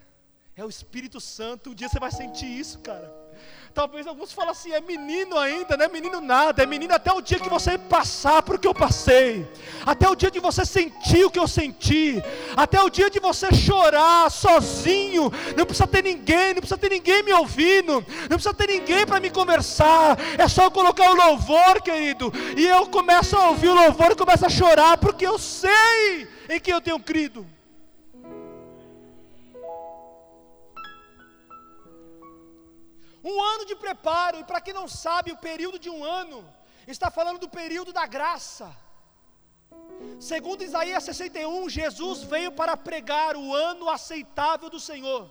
É 0.54 0.64
o 0.64 0.68
Espírito 0.68 1.20
Santo. 1.20 1.70
Um 1.70 1.74
dia 1.74 1.88
você 1.88 1.98
vai 1.98 2.12
sentir 2.12 2.46
isso, 2.46 2.78
cara. 2.78 3.21
Talvez 3.74 4.06
alguns 4.06 4.32
falem 4.32 4.50
assim: 4.50 4.70
é 4.72 4.80
menino 4.82 5.38
ainda, 5.38 5.78
não 5.78 5.86
é 5.86 5.88
menino 5.88 6.20
nada, 6.20 6.62
é 6.62 6.66
menino 6.66 6.94
até 6.94 7.10
o 7.10 7.22
dia 7.22 7.38
que 7.38 7.48
você 7.48 7.78
passar 7.78 8.42
por 8.42 8.58
que 8.58 8.68
eu 8.68 8.74
passei, 8.74 9.46
até 9.86 10.06
o 10.08 10.14
dia 10.14 10.30
de 10.30 10.38
você 10.40 10.64
sentir 10.66 11.24
o 11.24 11.30
que 11.30 11.38
eu 11.38 11.48
senti, 11.48 12.22
até 12.54 12.82
o 12.82 12.90
dia 12.90 13.08
de 13.08 13.18
você 13.18 13.52
chorar 13.54 14.30
sozinho, 14.30 15.32
não 15.56 15.64
precisa 15.64 15.86
ter 15.86 16.02
ninguém, 16.02 16.48
não 16.48 16.60
precisa 16.60 16.76
ter 16.76 16.90
ninguém 16.90 17.22
me 17.22 17.32
ouvindo, 17.32 18.04
não 18.28 18.36
precisa 18.36 18.52
ter 18.52 18.66
ninguém 18.66 19.06
para 19.06 19.20
me 19.20 19.30
conversar, 19.30 20.18
é 20.36 20.46
só 20.48 20.68
colocar 20.68 21.10
o 21.10 21.14
louvor, 21.14 21.80
querido, 21.80 22.30
e 22.56 22.66
eu 22.66 22.86
começo 22.88 23.34
a 23.36 23.48
ouvir 23.48 23.68
o 23.68 23.74
louvor 23.74 24.12
e 24.12 24.16
começo 24.16 24.44
a 24.44 24.50
chorar, 24.50 24.98
porque 24.98 25.26
eu 25.26 25.38
sei 25.38 26.28
em 26.50 26.60
que 26.60 26.70
eu 26.70 26.80
tenho 26.80 27.00
crido. 27.00 27.46
Um 33.24 33.40
ano 33.40 33.64
de 33.64 33.76
preparo, 33.76 34.38
e 34.40 34.44
para 34.44 34.60
quem 34.60 34.74
não 34.74 34.88
sabe, 34.88 35.32
o 35.32 35.36
período 35.36 35.78
de 35.78 35.88
um 35.88 36.04
ano 36.04 36.44
está 36.86 37.10
falando 37.10 37.38
do 37.38 37.48
período 37.48 37.92
da 37.92 38.06
graça. 38.06 38.74
Segundo 40.18 40.64
Isaías 40.64 41.04
61, 41.04 41.68
Jesus 41.68 42.22
veio 42.22 42.52
para 42.52 42.76
pregar 42.76 43.36
o 43.36 43.54
ano 43.54 43.88
aceitável 43.88 44.68
do 44.68 44.80
Senhor. 44.80 45.30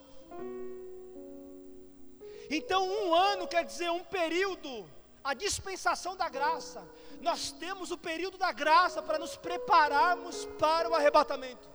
Então, 2.49 2.87
um 2.87 3.13
ano 3.13 3.47
quer 3.47 3.63
dizer 3.65 3.89
um 3.91 4.03
período 4.03 4.89
a 5.23 5.33
dispensação 5.33 6.15
da 6.15 6.27
graça, 6.27 6.87
nós 7.21 7.51
temos 7.51 7.91
o 7.91 7.97
período 7.97 8.37
da 8.37 8.51
graça 8.51 9.01
para 9.01 9.19
nos 9.19 9.35
prepararmos 9.37 10.45
para 10.57 10.89
o 10.89 10.95
arrebatamento. 10.95 11.69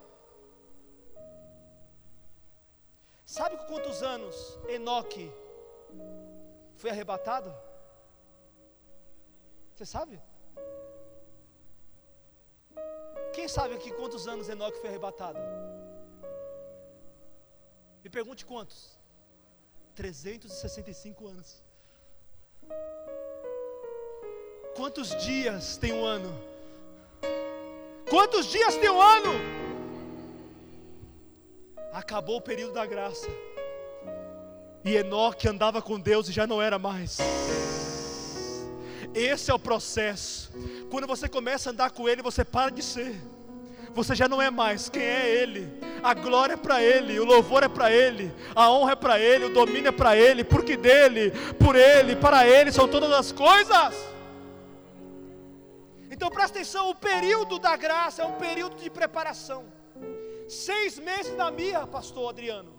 Sabe 3.25 3.57
quantos 3.69 4.03
anos 4.03 4.59
Enoque 4.69 5.33
foi 6.77 6.91
arrebatado? 6.91 7.55
Você 9.75 9.85
sabe? 9.85 10.21
Quem 13.33 13.49
sabe 13.49 13.75
aqui 13.75 13.91
quantos 13.93 14.27
anos 14.27 14.49
Enoque 14.49 14.79
foi 14.79 14.89
arrebatado? 14.89 15.39
Me 18.03 18.09
pergunte 18.09 18.47
quantos? 18.47 18.99
365 19.95 21.27
anos. 21.27 21.63
Quantos 24.75 25.09
dias 25.17 25.77
tem 25.77 25.93
um 25.93 26.05
ano? 26.05 26.31
Quantos 28.09 28.47
dias 28.47 28.77
tem 28.77 28.91
um 28.91 29.01
ano? 29.01 29.33
Acabou 31.93 32.37
o 32.37 32.43
período 32.43 32.75
da 32.75 32.87
graça. 32.87 33.27
E 34.87 34.95
Enoque 34.95 35.49
andava 35.49 35.83
com 35.83 35.99
Deus 35.99 36.29
e 36.29 36.33
já 36.33 36.47
não 36.47 36.63
era 36.63 36.79
mais. 36.79 37.19
Esse 39.13 39.51
é 39.51 39.55
o 39.55 39.59
processo. 39.59 40.53
Quando 40.89 41.09
você 41.09 41.29
começa 41.29 41.69
a 41.69 41.73
andar 41.73 41.91
com 41.91 42.09
Ele, 42.09 42.23
você 42.23 42.45
para 42.45 42.71
de 42.71 42.85
ser. 42.85 43.21
Você 43.93 44.15
já 44.15 44.29
não 44.29 44.41
é 44.41 44.49
mais 44.49 44.89
quem 44.89 45.03
é 45.03 45.29
Ele. 45.29 45.69
A 46.05 46.15
glória 46.15 46.53
é 46.53 46.57
para 46.57 46.81
Ele, 46.81 47.19
o 47.19 47.25
louvor 47.25 47.65
é 47.65 47.69
para 47.69 47.91
Ele, 47.91 48.33
a 48.55 48.71
honra 48.71 48.93
é 48.93 48.95
para 48.95 49.19
Ele, 49.19 49.47
o 49.47 49.53
domínio 49.53 49.89
é 49.89 49.93
para 49.93 50.17
Ele, 50.17 50.45
porque 50.45 50.77
dele, 50.77 51.33
por 51.59 51.75
Ele, 51.75 52.15
para 52.15 52.47
Ele 52.47 52.71
são 52.71 52.87
todas 52.87 53.11
as 53.11 53.33
coisas. 53.33 53.93
Então 56.09 56.31
presta 56.31 56.59
atenção: 56.59 56.91
o 56.91 56.95
período 56.95 57.59
da 57.59 57.75
graça 57.75 58.23
é 58.23 58.25
um 58.25 58.35
período 58.35 58.77
de 58.77 58.89
preparação. 58.89 59.65
Seis 60.47 60.97
meses 60.97 61.37
na 61.37 61.51
mirra, 61.51 61.89
pastor 61.89 62.29
Adriano. 62.31 62.76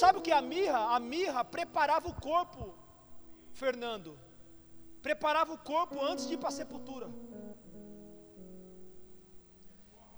Sabe 0.00 0.18
o 0.18 0.22
que 0.22 0.32
é 0.32 0.36
a 0.36 0.42
mirra? 0.42 0.96
A 0.96 0.98
mirra 0.98 1.44
preparava 1.44 2.08
o 2.08 2.14
corpo, 2.14 2.74
Fernando. 3.52 4.18
Preparava 5.02 5.52
o 5.52 5.58
corpo 5.58 6.02
antes 6.02 6.26
de 6.26 6.34
ir 6.34 6.38
para 6.38 6.48
a 6.48 6.58
sepultura. 6.60 7.08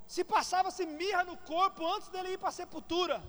Se 0.07 0.23
passava-se 0.23 0.87
mirra 0.87 1.25
no 1.25 1.37
corpo 1.37 1.85
antes 1.95 2.09
dele 2.09 2.35
ir 2.35 2.39
para 2.39 2.51
a 2.51 2.59
sepultura. 2.61 3.23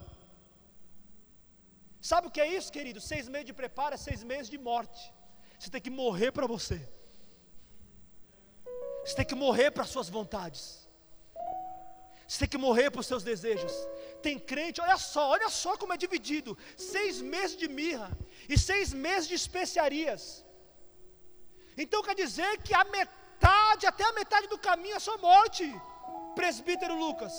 Sabe 2.00 2.28
o 2.28 2.32
que 2.32 2.42
é 2.42 2.48
isso, 2.48 2.72
querido? 2.72 3.02
Seis 3.02 3.28
meses 3.28 3.48
de 3.48 3.54
preparo 3.54 3.96
é 3.96 3.98
seis 3.98 4.24
meses 4.24 4.48
de 4.48 4.58
morte. 4.58 5.12
Você 5.58 5.72
tem 5.72 5.82
que 5.82 5.90
morrer 5.90 6.32
para 6.32 6.46
você. 6.46 6.78
Você 9.04 9.16
tem 9.16 9.26
que 9.26 9.34
morrer 9.34 9.72
para 9.72 9.84
as 9.84 9.90
suas 9.90 10.10
vontades. 10.10 10.85
Você 12.28 12.40
tem 12.40 12.50
que 12.54 12.58
morrer 12.58 12.90
para 12.90 13.02
os 13.02 13.08
seus 13.08 13.24
desejos. 13.24 13.74
Tem 14.22 14.38
crente, 14.40 14.82
olha 14.82 14.98
só, 14.98 15.30
olha 15.30 15.50
só 15.50 15.78
como 15.78 15.94
é 15.94 15.98
dividido: 15.98 16.58
seis 16.76 17.22
meses 17.22 17.56
de 17.56 17.68
mirra 17.68 18.10
e 18.50 18.58
seis 18.58 18.92
meses 18.94 19.28
de 19.28 19.36
especiarias. 19.36 20.44
Então 21.78 22.02
quer 22.02 22.16
dizer 22.16 22.62
que 22.64 22.74
a 22.74 22.84
metade, 22.86 23.86
até 23.86 24.04
a 24.06 24.14
metade 24.14 24.48
do 24.48 24.58
caminho 24.58 24.96
é 24.96 25.00
só 25.00 25.18
morte, 25.18 25.64
presbítero 26.34 26.96
Lucas. 26.96 27.34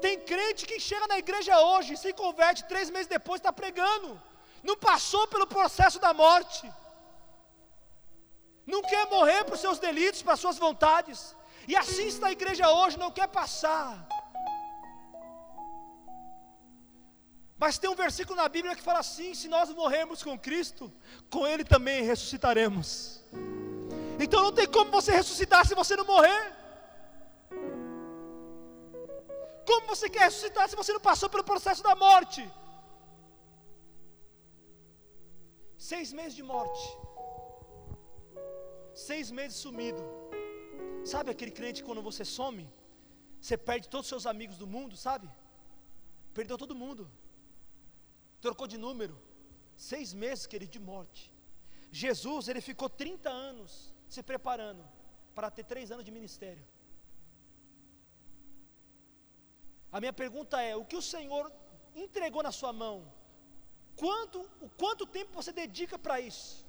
Tem 0.00 0.18
crente 0.20 0.66
que 0.66 0.80
chega 0.80 1.06
na 1.06 1.18
igreja 1.18 1.60
hoje, 1.60 1.96
se 1.96 2.12
converte, 2.12 2.64
três 2.64 2.88
meses 2.90 3.06
depois 3.06 3.38
está 3.40 3.52
pregando, 3.52 4.20
não 4.62 4.76
passou 4.76 5.26
pelo 5.28 5.46
processo 5.46 5.98
da 6.00 6.12
morte, 6.12 6.64
não 8.66 8.82
quer 8.82 9.04
morrer 9.06 9.44
para 9.44 9.54
os 9.54 9.60
seus 9.60 9.78
delitos, 9.78 10.22
para 10.22 10.34
as 10.34 10.40
suas 10.40 10.58
vontades, 10.58 11.36
e 11.66 11.76
assim 11.76 12.06
está 12.06 12.28
a 12.28 12.32
igreja 12.32 12.70
hoje, 12.70 12.98
não 12.98 13.10
quer 13.10 13.28
passar. 13.28 14.06
Mas 17.62 17.78
tem 17.78 17.88
um 17.88 17.94
versículo 17.94 18.36
na 18.36 18.48
Bíblia 18.48 18.74
que 18.74 18.82
fala 18.82 19.00
assim: 19.00 19.34
se 19.34 19.48
nós 19.48 19.70
morrermos 19.80 20.22
com 20.22 20.38
Cristo, 20.38 20.92
com 21.30 21.46
Ele 21.46 21.64
também 21.64 22.02
ressuscitaremos. 22.02 23.22
Então 24.18 24.42
não 24.42 24.52
tem 24.52 24.66
como 24.66 24.90
você 24.90 25.12
ressuscitar 25.12 25.66
se 25.66 25.74
você 25.74 25.94
não 25.96 26.04
morrer. 26.04 26.42
Como 29.64 29.86
você 29.86 30.08
quer 30.10 30.24
ressuscitar 30.24 30.68
se 30.68 30.76
você 30.76 30.92
não 30.92 31.00
passou 31.00 31.28
pelo 31.28 31.44
processo 31.44 31.82
da 31.82 31.94
morte? 31.94 32.42
Seis 35.78 36.12
meses 36.12 36.34
de 36.34 36.42
morte, 36.42 36.82
seis 38.94 39.30
meses 39.30 39.58
sumido. 39.58 40.21
Sabe 41.04 41.30
aquele 41.30 41.50
crente 41.50 41.80
que 41.82 41.86
quando 41.88 42.02
você 42.02 42.24
some, 42.24 42.68
você 43.40 43.56
perde 43.58 43.88
todos 43.88 44.06
os 44.06 44.08
seus 44.08 44.26
amigos 44.26 44.56
do 44.56 44.66
mundo, 44.66 44.96
sabe? 44.96 45.28
Perdeu 46.32 46.56
todo 46.56 46.74
mundo, 46.74 47.10
trocou 48.40 48.66
de 48.66 48.78
número. 48.78 49.20
Seis 49.76 50.12
meses, 50.12 50.46
querido, 50.46 50.70
de 50.70 50.78
morte. 50.78 51.32
Jesus, 51.90 52.48
ele 52.48 52.60
ficou 52.60 52.88
30 52.88 53.28
anos 53.28 53.92
se 54.08 54.22
preparando 54.22 54.84
para 55.34 55.50
ter 55.50 55.64
três 55.64 55.90
anos 55.90 56.04
de 56.04 56.10
ministério. 56.10 56.64
A 59.90 60.00
minha 60.00 60.12
pergunta 60.12 60.60
é: 60.60 60.74
o 60.76 60.84
que 60.84 60.96
o 60.96 61.02
Senhor 61.02 61.52
entregou 61.94 62.42
na 62.42 62.52
sua 62.52 62.72
mão? 62.72 63.12
Quanto, 63.96 64.40
o 64.60 64.68
quanto 64.70 65.06
tempo 65.06 65.32
você 65.32 65.52
dedica 65.52 65.98
para 65.98 66.20
isso? 66.20 66.64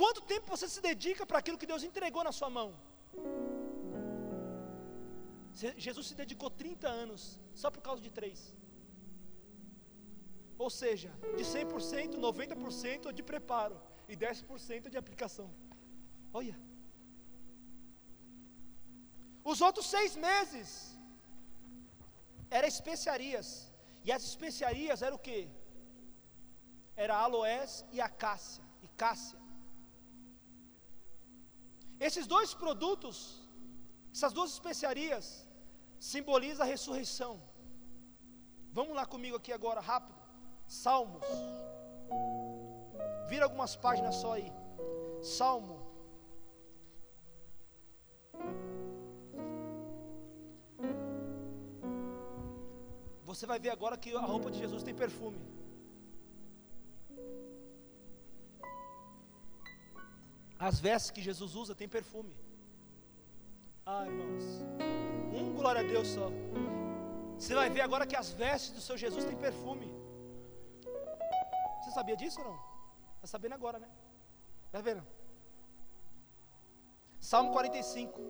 Quanto 0.00 0.20
tempo 0.32 0.46
você 0.52 0.66
se 0.74 0.80
dedica 0.90 1.22
para 1.28 1.38
aquilo 1.40 1.58
que 1.60 1.70
Deus 1.70 1.82
entregou 1.88 2.22
na 2.28 2.32
sua 2.36 2.50
mão? 2.58 2.68
Jesus 5.86 6.04
se 6.10 6.14
dedicou 6.20 6.48
30 6.62 6.88
anos 7.02 7.22
só 7.62 7.68
por 7.74 7.82
causa 7.86 8.00
de 8.06 8.10
três. 8.18 8.38
Ou 10.64 10.70
seja, 10.78 11.10
de 11.38 11.44
100%, 11.44 12.14
90% 12.28 13.12
de 13.18 13.22
preparo 13.30 13.76
e 14.12 14.16
10% 14.16 14.88
de 14.92 14.98
aplicação. 15.02 15.48
Olha. 16.40 16.56
Os 19.52 19.60
outros 19.68 19.86
seis 19.94 20.14
meses 20.28 20.70
eram 22.58 22.68
especiarias. 22.76 23.48
E 24.06 24.10
as 24.16 24.24
especiarias 24.32 25.02
eram 25.08 25.18
o 25.20 25.24
que? 25.28 25.40
Era 27.04 27.16
aloés 27.26 27.84
e 27.92 28.00
acácia, 28.08 28.64
e 28.86 28.88
cássia. 29.04 29.39
Esses 32.08 32.26
dois 32.26 32.54
produtos, 32.54 33.16
essas 34.14 34.32
duas 34.32 34.50
especiarias, 34.50 35.46
simbolizam 35.98 36.64
a 36.64 36.68
ressurreição. 36.68 37.34
Vamos 38.72 38.94
lá 38.94 39.04
comigo 39.04 39.36
aqui 39.36 39.52
agora, 39.52 39.80
rápido. 39.80 40.18
Salmos. 40.66 41.26
Vira 43.28 43.44
algumas 43.44 43.76
páginas 43.76 44.16
só 44.16 44.32
aí. 44.32 44.50
Salmo. 45.22 45.78
Você 53.24 53.44
vai 53.46 53.58
ver 53.58 53.70
agora 53.70 53.96
que 53.96 54.14
a 54.14 54.20
roupa 54.20 54.50
de 54.50 54.58
Jesus 54.58 54.82
tem 54.82 54.94
perfume. 54.94 55.49
As 60.68 60.78
vestes 60.78 61.10
que 61.10 61.22
Jesus 61.22 61.54
usa 61.54 61.74
tem 61.74 61.88
perfume. 61.88 62.34
Ah, 63.86 64.04
irmãos. 64.06 64.44
Um 65.32 65.54
glória 65.54 65.80
a 65.80 65.84
Deus 65.84 66.08
só. 66.08 66.30
Você 67.38 67.54
vai 67.54 67.70
ver 67.70 67.80
agora 67.80 68.06
que 68.06 68.14
as 68.14 68.30
vestes 68.32 68.72
do 68.72 68.80
seu 68.82 68.98
Jesus 68.98 69.24
têm 69.24 69.36
perfume. 69.36 69.90
Você 71.80 71.90
sabia 71.92 72.14
disso 72.14 72.38
ou 72.40 72.48
não? 72.48 72.58
Está 73.14 73.26
sabendo 73.26 73.54
agora, 73.54 73.78
né? 73.78 73.88
Vai 74.70 74.82
vendo? 74.82 75.02
Salmo 77.18 77.52
45. 77.52 78.20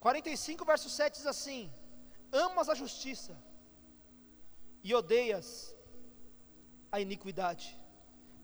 45, 0.00 0.64
verso 0.64 0.88
7 0.88 1.16
diz 1.16 1.26
assim: 1.26 1.72
Amas 2.32 2.68
a 2.68 2.74
justiça 2.74 3.36
e 4.82 4.94
odeias 4.94 5.74
a 6.90 7.00
iniquidade. 7.00 7.78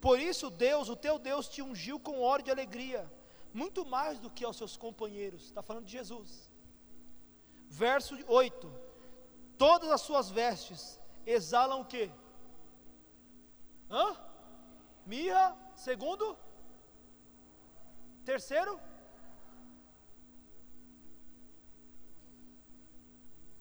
Por 0.00 0.20
isso, 0.20 0.50
Deus, 0.50 0.88
o 0.88 0.96
teu 0.96 1.18
Deus, 1.18 1.48
te 1.48 1.62
ungiu 1.62 1.98
com 1.98 2.20
óleo 2.20 2.44
de 2.44 2.50
alegria, 2.50 3.10
muito 3.52 3.84
mais 3.84 4.18
do 4.18 4.30
que 4.30 4.44
aos 4.44 4.56
seus 4.56 4.76
companheiros. 4.76 5.44
Está 5.44 5.62
falando 5.62 5.86
de 5.86 5.92
Jesus. 5.92 6.50
Verso 7.68 8.14
8: 8.28 8.72
Todas 9.56 9.90
as 9.90 10.02
suas 10.02 10.30
vestes 10.30 11.00
exalam 11.24 11.80
o 11.80 11.86
que? 11.86 12.10
Hã? 13.90 14.16
Mirra, 15.06 15.56
segundo 15.74 16.36
Terceiro, 18.26 18.80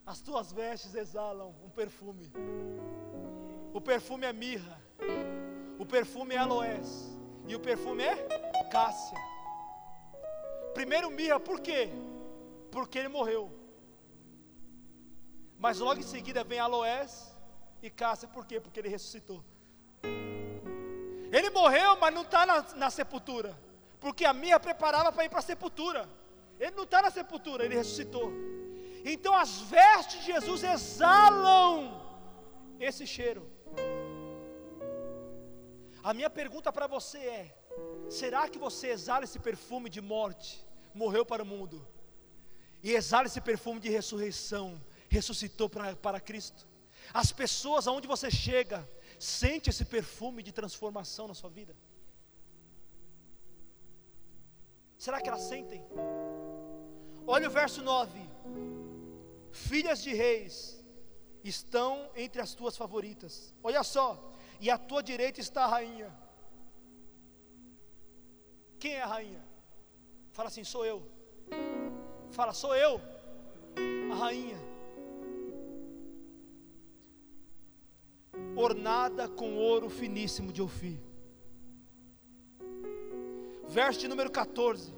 as 0.05 0.21
tuas 0.21 0.51
vestes 0.51 0.93
exalam 0.93 1.55
um 1.63 1.69
perfume. 1.69 2.31
O 3.73 3.81
perfume 3.81 4.25
é 4.25 4.31
mirra, 4.31 4.79
o 5.79 5.85
perfume 5.85 6.35
é 6.35 6.37
aloés 6.37 7.17
e 7.47 7.55
o 7.55 7.59
perfume 7.59 8.03
é 8.03 8.15
cássia. 8.71 9.17
Primeiro 10.73 11.09
mirra, 11.09 11.39
por 11.39 11.59
quê? 11.59 11.89
Porque 12.71 12.99
ele 12.99 13.07
morreu. 13.07 13.51
Mas 15.57 15.79
logo 15.79 15.99
em 15.99 16.03
seguida 16.03 16.43
vem 16.43 16.59
aloés 16.59 17.35
e 17.81 17.89
cássia, 17.89 18.27
por 18.27 18.45
quê? 18.45 18.59
Porque 18.59 18.79
ele 18.79 18.89
ressuscitou. 18.89 19.43
Ele 21.31 21.49
morreu, 21.49 21.97
mas 21.97 22.13
não 22.13 22.21
está 22.21 22.45
na, 22.45 22.61
na, 22.75 22.89
sepultura, 22.89 23.57
porque 23.99 24.23
a 24.23 24.33
mirra 24.33 24.59
preparava 24.59 25.11
para 25.11 25.25
ir 25.25 25.29
para 25.29 25.39
a 25.39 25.41
sepultura. 25.41 26.07
Ele 26.59 26.75
não 26.75 26.83
está 26.83 27.01
na 27.01 27.09
sepultura, 27.09 27.65
ele 27.65 27.75
ressuscitou. 27.75 28.31
Então 29.13 29.33
as 29.35 29.51
vestes 29.73 30.19
de 30.21 30.25
Jesus 30.33 30.63
exalam 30.63 32.01
esse 32.79 33.05
cheiro. 33.05 33.43
A 36.03 36.11
minha 36.11 36.29
pergunta 36.29 36.73
para 36.73 36.87
você 36.87 37.19
é: 37.19 37.57
será 38.09 38.49
que 38.49 38.57
você 38.57 38.87
exala 38.87 39.23
esse 39.25 39.37
perfume 39.37 39.91
de 39.91 40.01
morte, 40.01 40.65
morreu 41.01 41.23
para 41.23 41.43
o 41.43 41.45
mundo, 41.45 41.87
e 42.81 42.93
exala 42.93 43.27
esse 43.27 43.39
perfume 43.39 43.79
de 43.79 43.89
ressurreição, 43.89 44.81
ressuscitou 45.07 45.69
para, 45.69 45.95
para 45.95 46.19
Cristo? 46.19 46.67
As 47.13 47.31
pessoas 47.31 47.87
aonde 47.87 48.07
você 48.07 48.31
chega, 48.31 48.89
sente 49.19 49.69
esse 49.69 49.85
perfume 49.85 50.41
de 50.41 50.51
transformação 50.51 51.27
na 51.27 51.35
sua 51.35 51.51
vida? 51.51 51.75
Será 54.97 55.21
que 55.21 55.29
elas 55.29 55.43
sentem? 55.43 55.85
Olha 57.27 57.47
o 57.47 57.51
verso 57.51 57.83
9 57.83 58.35
filhas 59.55 60.03
de 60.03 60.13
reis 60.13 60.83
estão 61.43 62.09
entre 62.15 62.41
as 62.41 62.53
tuas 62.53 62.75
favoritas. 62.75 63.53
Olha 63.63 63.83
só, 63.83 64.33
e 64.59 64.69
à 64.69 64.77
tua 64.77 65.01
direita 65.01 65.39
está 65.39 65.63
a 65.63 65.67
rainha. 65.67 66.13
Quem 68.79 68.93
é 68.93 69.01
a 69.01 69.07
rainha? 69.07 69.43
Fala 70.31 70.49
assim: 70.49 70.63
sou 70.63 70.85
eu. 70.85 71.01
Fala, 72.31 72.53
sou 72.53 72.75
eu, 72.75 72.99
a 74.11 74.15
rainha. 74.15 74.57
Ornada 78.57 79.29
com 79.29 79.55
ouro 79.55 79.89
finíssimo 79.89 80.51
de 80.51 80.61
Ofir. 80.61 80.99
Verso 83.67 84.07
número 84.07 84.29
14 84.29 84.94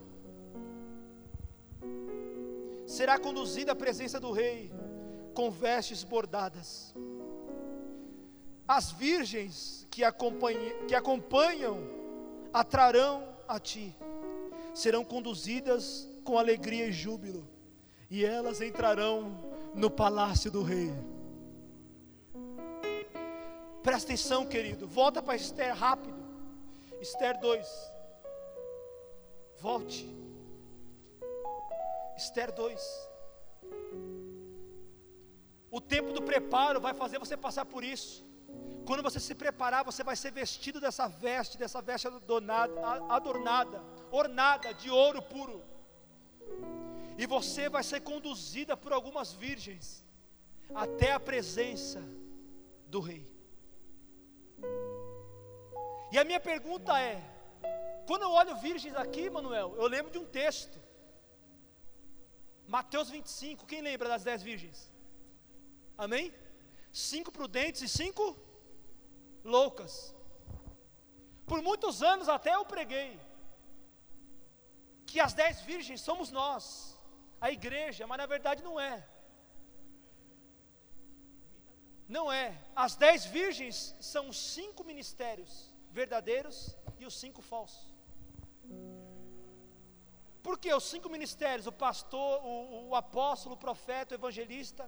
será 2.88 3.20
conduzida 3.20 3.74
à 3.74 3.76
presença 3.76 4.18
do 4.20 4.32
rei 4.32 4.72
com 5.34 5.52
vestes 5.52 6.04
bordadas. 6.04 6.96
As 8.66 8.92
virgens 8.92 9.86
que, 9.92 10.02
que 10.88 10.96
acompanham 10.96 11.78
atrarão 12.54 13.28
a 13.48 13.60
ti, 13.60 13.96
serão 14.74 15.04
conduzidas 15.04 16.08
com 16.24 16.40
alegria 16.40 16.88
e 16.88 16.92
júbilo, 16.92 17.48
e 18.10 18.26
elas 18.26 18.62
entrarão 18.62 19.38
no 19.76 19.92
palácio 19.92 20.50
do 20.50 20.64
rei. 20.64 20.92
Presta 23.84 24.12
atenção, 24.12 24.46
querido. 24.46 24.88
Volta 24.88 25.22
para 25.22 25.36
Esther 25.36 25.74
rápido. 25.76 26.18
Esther 27.00 27.40
2. 27.40 27.68
Volte. 29.60 30.27
Esther 32.18 32.52
2. 32.52 33.10
O 35.70 35.80
tempo 35.80 36.12
do 36.12 36.22
preparo 36.22 36.80
vai 36.82 36.94
fazer 36.94 37.20
você 37.20 37.38
passar 37.38 37.66
por 37.66 37.84
isso. 37.84 38.26
Quando 38.88 39.04
você 39.04 39.20
se 39.20 39.36
preparar, 39.36 39.84
você 39.84 40.04
vai 40.04 40.16
ser 40.16 40.32
vestido 40.32 40.80
dessa 40.80 41.08
veste, 41.08 41.58
dessa 41.58 41.82
veste 41.82 42.08
adornada, 42.08 42.74
adornada, 43.10 43.84
ornada 44.10 44.74
de 44.74 44.90
ouro 44.90 45.22
puro. 45.22 45.62
E 47.18 47.26
você 47.28 47.70
vai 47.70 47.84
ser 47.84 48.02
conduzida 48.02 48.78
por 48.78 48.94
algumas 48.94 49.34
virgens 49.34 50.06
até 50.74 51.12
a 51.12 51.20
presença 51.20 52.02
do 52.88 53.00
rei. 53.00 53.30
E 56.12 56.18
a 56.18 56.24
minha 56.24 56.40
pergunta 56.40 56.98
é: 57.00 57.22
quando 58.08 58.22
eu 58.22 58.32
olho 58.32 58.56
virgens 58.56 58.96
aqui, 58.96 59.30
Manuel, 59.30 59.76
eu 59.76 59.88
lembro 59.88 60.12
de 60.12 60.18
um 60.18 60.26
texto 60.26 60.87
Mateus 62.68 63.10
25, 63.10 63.66
quem 63.66 63.82
lembra 63.82 64.10
das 64.10 64.24
dez 64.24 64.44
virgens? 64.44 64.92
Amém? 65.98 66.34
Cinco 66.92 67.32
prudentes 67.32 67.82
e 67.82 67.88
cinco 67.88 68.38
loucas. 69.44 70.14
Por 71.46 71.62
muitos 71.62 72.04
anos 72.04 72.28
até 72.28 72.54
eu 72.56 72.66
preguei 72.66 73.20
que 75.06 75.20
as 75.20 75.34
dez 75.34 75.62
virgens 75.62 76.02
somos 76.02 76.30
nós, 76.30 77.00
a 77.40 77.50
igreja, 77.50 78.06
mas 78.06 78.18
na 78.18 78.26
verdade 78.26 78.62
não 78.62 78.78
é. 78.78 79.08
Não 82.08 82.32
é. 82.32 82.58
As 82.76 82.96
dez 82.96 83.26
virgens 83.26 83.96
são 84.00 84.30
os 84.30 84.38
cinco 84.38 84.84
ministérios 84.84 85.74
verdadeiros 85.92 86.78
e 87.00 87.06
os 87.06 87.18
cinco 87.18 87.42
falsos. 87.42 87.88
Porque 90.48 90.70
os 90.74 90.86
cinco 90.92 91.10
ministérios, 91.14 91.68
o 91.68 91.74
pastor, 91.86 92.34
o, 92.50 92.90
o 92.90 92.96
apóstolo, 92.96 93.56
o 93.56 93.64
profeta, 93.68 94.14
o 94.14 94.20
evangelista, 94.20 94.84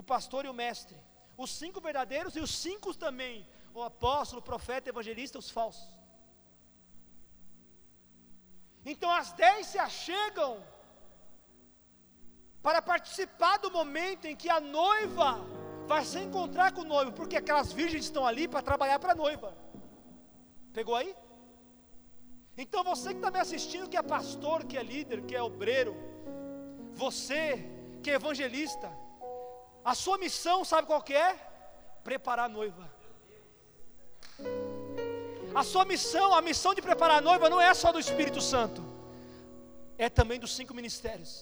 o 0.00 0.02
pastor 0.02 0.44
e 0.44 0.50
o 0.50 0.58
mestre. 0.62 0.96
Os 1.44 1.50
cinco 1.60 1.80
verdadeiros 1.80 2.36
e 2.36 2.40
os 2.46 2.52
cinco 2.64 2.94
também, 3.04 3.36
o 3.72 3.82
apóstolo, 3.82 4.40
o 4.40 4.48
profeta, 4.50 4.88
o 4.88 4.92
evangelista, 4.94 5.38
os 5.42 5.48
falsos. 5.58 5.88
Então 8.84 9.10
as 9.20 9.32
dez 9.32 9.68
se 9.68 9.78
achegam 9.78 10.52
para 12.66 12.82
participar 12.82 13.56
do 13.64 13.70
momento 13.70 14.26
em 14.26 14.36
que 14.36 14.50
a 14.50 14.60
noiva 14.60 15.30
vai 15.86 16.04
se 16.04 16.18
encontrar 16.26 16.72
com 16.72 16.82
o 16.82 16.90
noivo, 16.96 17.12
porque 17.20 17.38
aquelas 17.38 17.72
virgens 17.72 18.04
estão 18.04 18.26
ali 18.26 18.46
para 18.46 18.60
trabalhar 18.70 18.98
para 18.98 19.12
a 19.12 19.20
noiva. 19.24 19.56
Pegou 20.74 20.94
aí? 20.94 21.16
Então 22.62 22.82
você 22.82 23.10
que 23.10 23.20
está 23.22 23.30
me 23.30 23.38
assistindo, 23.38 23.88
que 23.88 23.96
é 23.96 24.02
pastor, 24.02 24.64
que 24.64 24.76
é 24.76 24.82
líder, 24.82 25.22
que 25.22 25.34
é 25.40 25.42
obreiro, 25.50 25.94
você 27.02 27.42
que 28.02 28.10
é 28.10 28.14
evangelista, 28.14 28.90
a 29.84 29.94
sua 29.94 30.18
missão, 30.18 30.64
sabe 30.64 30.88
qual 30.88 31.00
que 31.00 31.14
é? 31.14 31.30
Preparar 32.02 32.46
a 32.46 32.54
noiva. 32.58 32.84
A 35.54 35.62
sua 35.62 35.84
missão, 35.84 36.34
a 36.34 36.42
missão 36.42 36.74
de 36.74 36.82
preparar 36.82 37.18
a 37.18 37.20
noiva 37.20 37.48
não 37.48 37.60
é 37.60 37.72
só 37.74 37.92
do 37.92 38.00
Espírito 38.00 38.40
Santo, 38.40 38.82
é 39.96 40.08
também 40.08 40.40
dos 40.40 40.54
cinco 40.58 40.74
ministérios. 40.74 41.32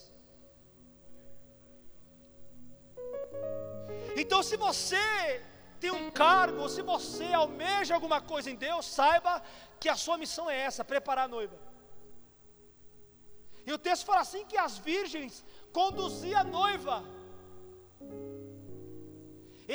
Então, 4.15 4.43
se 4.43 4.57
você 4.57 5.43
tem 5.87 5.91
um 5.95 6.11
cargo, 6.11 6.63
ou 6.63 6.69
se 6.69 6.83
você 6.83 7.27
almeja 7.33 7.95
alguma 7.95 8.21
coisa 8.21 8.51
em 8.51 8.57
Deus, 8.67 8.85
saiba 8.99 9.33
que 9.81 9.89
a 9.89 9.97
sua 10.05 10.17
missão 10.23 10.51
é 10.51 10.59
essa: 10.69 10.85
preparar 10.85 11.27
a 11.27 11.35
noiva. 11.37 11.57
E 13.69 13.73
o 13.73 13.79
texto 13.87 14.07
fala 14.11 14.23
assim: 14.27 14.45
que 14.51 14.59
as 14.67 14.77
virgens 14.79 15.45
conduziam 15.73 16.41
a 16.41 16.45
noiva. 16.45 16.97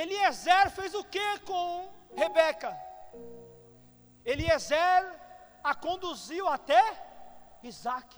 Eliezer 0.02 0.69
fez 0.78 0.93
o 0.93 1.04
que 1.13 1.30
com 1.39 1.65
Rebeca? 2.15 2.71
Eliezer 4.26 5.02
a 5.63 5.74
conduziu 5.88 6.47
até 6.47 6.84
Isaac. 7.63 8.12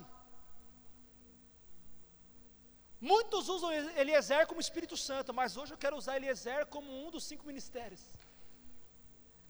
Muitos 3.12 3.50
usam 3.50 3.70
Eliezer 4.02 4.48
como 4.48 4.62
Espírito 4.62 4.96
Santo, 4.96 5.34
mas 5.34 5.58
hoje 5.58 5.74
eu 5.74 5.78
quero 5.78 5.98
usar 5.98 6.16
Eliezer 6.16 6.66
como 6.68 6.90
um 7.06 7.12
dos 7.12 7.26
cinco 7.26 7.46
ministérios. 7.46 8.00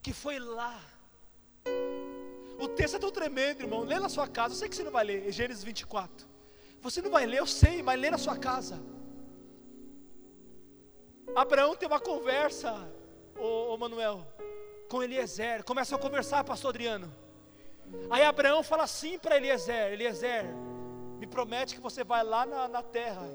Que 0.01 0.11
foi 0.11 0.39
lá. 0.39 0.75
O 2.59 2.67
texto 2.67 2.95
é 2.95 2.99
tão 2.99 3.11
tremendo, 3.11 3.61
irmão. 3.61 3.81
Lê 3.81 3.99
na 3.99 4.09
sua 4.09 4.27
casa. 4.27 4.55
Eu 4.55 4.57
sei 4.57 4.67
que 4.69 4.75
você 4.75 4.83
não 4.83 4.91
vai 4.91 5.03
ler. 5.03 5.31
Gênesis 5.31 5.63
24. 5.63 6.27
Você 6.81 6.99
não 6.99 7.11
vai 7.11 7.27
ler, 7.27 7.41
eu 7.41 7.45
sei, 7.45 7.83
mas 7.83 7.99
lê 7.99 8.09
na 8.09 8.17
sua 8.17 8.35
casa. 8.35 8.81
Abraão 11.35 11.75
tem 11.75 11.87
uma 11.87 11.99
conversa, 11.99 12.71
ô, 13.37 13.75
ô 13.75 13.77
Manuel, 13.77 14.25
com 14.89 15.03
Eliezer. 15.03 15.63
Começa 15.63 15.95
a 15.95 15.99
conversar, 15.99 16.43
pastor 16.43 16.69
Adriano. 16.69 17.13
Aí 18.09 18.23
Abraão 18.23 18.63
fala 18.63 18.83
assim 18.83 19.19
para 19.19 19.37
Eliezer: 19.37 19.93
Eliezer, 19.93 20.45
me 21.23 21.27
promete 21.27 21.75
que 21.75 21.79
você 21.87 22.03
vai 22.03 22.21
lá 22.21 22.45
na, 22.45 22.67
na 22.67 22.83
terra, 22.83 23.25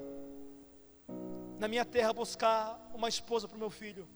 na 1.57 1.67
minha 1.67 1.83
terra, 1.83 2.13
buscar 2.13 2.61
uma 2.93 3.09
esposa 3.09 3.47
para 3.47 3.55
o 3.55 3.63
meu 3.63 3.71
filho. 3.71 4.07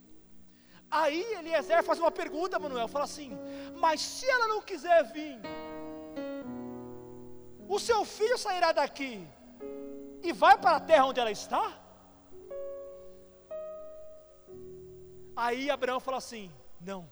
Aí 0.88 1.20
Eliezer 1.38 1.82
faz 1.82 1.98
uma 1.98 2.12
pergunta, 2.20 2.56
Manuel, 2.56 2.86
fala 2.86 3.06
assim: 3.06 3.30
Mas 3.84 4.00
se 4.00 4.26
ela 4.34 4.46
não 4.46 4.60
quiser 4.62 5.02
vir, 5.12 5.40
o 7.68 7.80
seu 7.80 8.04
filho 8.04 8.38
sairá 8.38 8.70
daqui 8.70 9.26
e 10.22 10.32
vai 10.32 10.56
para 10.56 10.76
a 10.76 10.80
terra 10.90 11.06
onde 11.06 11.18
ela 11.18 11.32
está? 11.32 11.64
Aí 15.34 15.68
Abraão 15.68 15.98
fala 15.98 16.18
assim: 16.18 16.48
Não. 16.80 17.10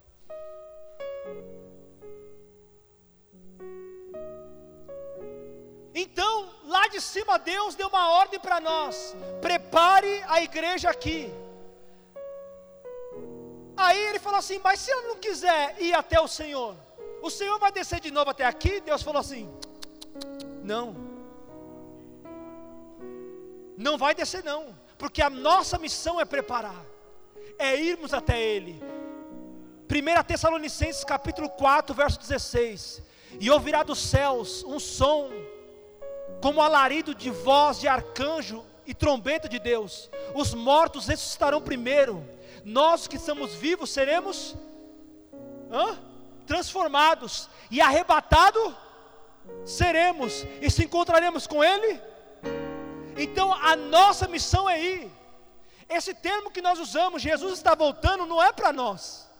De 6.92 7.00
cima, 7.00 7.38
Deus 7.38 7.74
deu 7.74 7.88
uma 7.88 8.10
ordem 8.20 8.38
para 8.38 8.60
nós: 8.60 9.16
prepare 9.40 10.22
a 10.28 10.40
igreja 10.42 10.90
aqui. 10.90 11.32
Aí 13.76 13.98
ele 14.08 14.18
falou 14.18 14.38
assim: 14.38 14.60
Mas 14.62 14.80
se 14.80 14.90
eu 14.90 15.02
não 15.08 15.16
quiser 15.16 15.76
ir 15.80 15.94
até 15.94 16.20
o 16.20 16.28
Senhor, 16.28 16.76
o 17.22 17.30
Senhor 17.30 17.58
vai 17.58 17.72
descer 17.72 18.00
de 18.00 18.10
novo 18.10 18.30
até 18.30 18.44
aqui? 18.44 18.80
Deus 18.80 19.02
falou 19.02 19.20
assim: 19.20 19.50
Não, 20.62 20.94
não 23.76 23.96
vai 23.98 24.14
descer, 24.14 24.44
não, 24.44 24.76
porque 24.98 25.22
a 25.22 25.30
nossa 25.30 25.78
missão 25.78 26.20
é 26.20 26.24
preparar, 26.24 26.84
é 27.58 27.74
irmos 27.76 28.12
até 28.14 28.40
Ele. 28.40 28.80
1 29.90 30.24
Tessalonicenses 30.24 31.04
capítulo 31.04 31.48
4, 31.50 31.94
verso 31.94 32.18
16: 32.20 33.02
E 33.40 33.50
ouvirá 33.50 33.82
dos 33.82 33.98
céus 33.98 34.62
um 34.64 34.78
som 34.78 35.30
como 36.42 36.60
alarido 36.60 37.14
de 37.14 37.30
voz 37.30 37.80
de 37.80 37.86
arcanjo 37.86 38.64
e 38.84 38.92
trombeta 38.92 39.48
de 39.48 39.60
Deus. 39.60 40.10
Os 40.34 40.52
mortos 40.52 41.06
ressuscitarão 41.06 41.62
primeiro. 41.62 42.26
Nós 42.64 43.06
que 43.06 43.16
estamos 43.16 43.54
vivos 43.54 43.90
seremos 43.90 44.56
hã? 45.70 45.98
transformados 46.46 47.48
e 47.70 47.80
arrebatados 47.80 48.74
seremos 49.64 50.44
e 50.60 50.68
se 50.68 50.84
encontraremos 50.84 51.46
com 51.46 51.62
Ele. 51.62 52.00
Então 53.16 53.52
a 53.52 53.76
nossa 53.76 54.26
missão 54.26 54.68
é 54.68 54.80
ir. 54.80 55.10
Esse 55.88 56.12
termo 56.12 56.50
que 56.50 56.60
nós 56.60 56.78
usamos, 56.78 57.22
Jesus 57.22 57.52
está 57.52 57.74
voltando, 57.74 58.26
não 58.26 58.42
é 58.42 58.52
para 58.52 58.72
nós. 58.72 59.30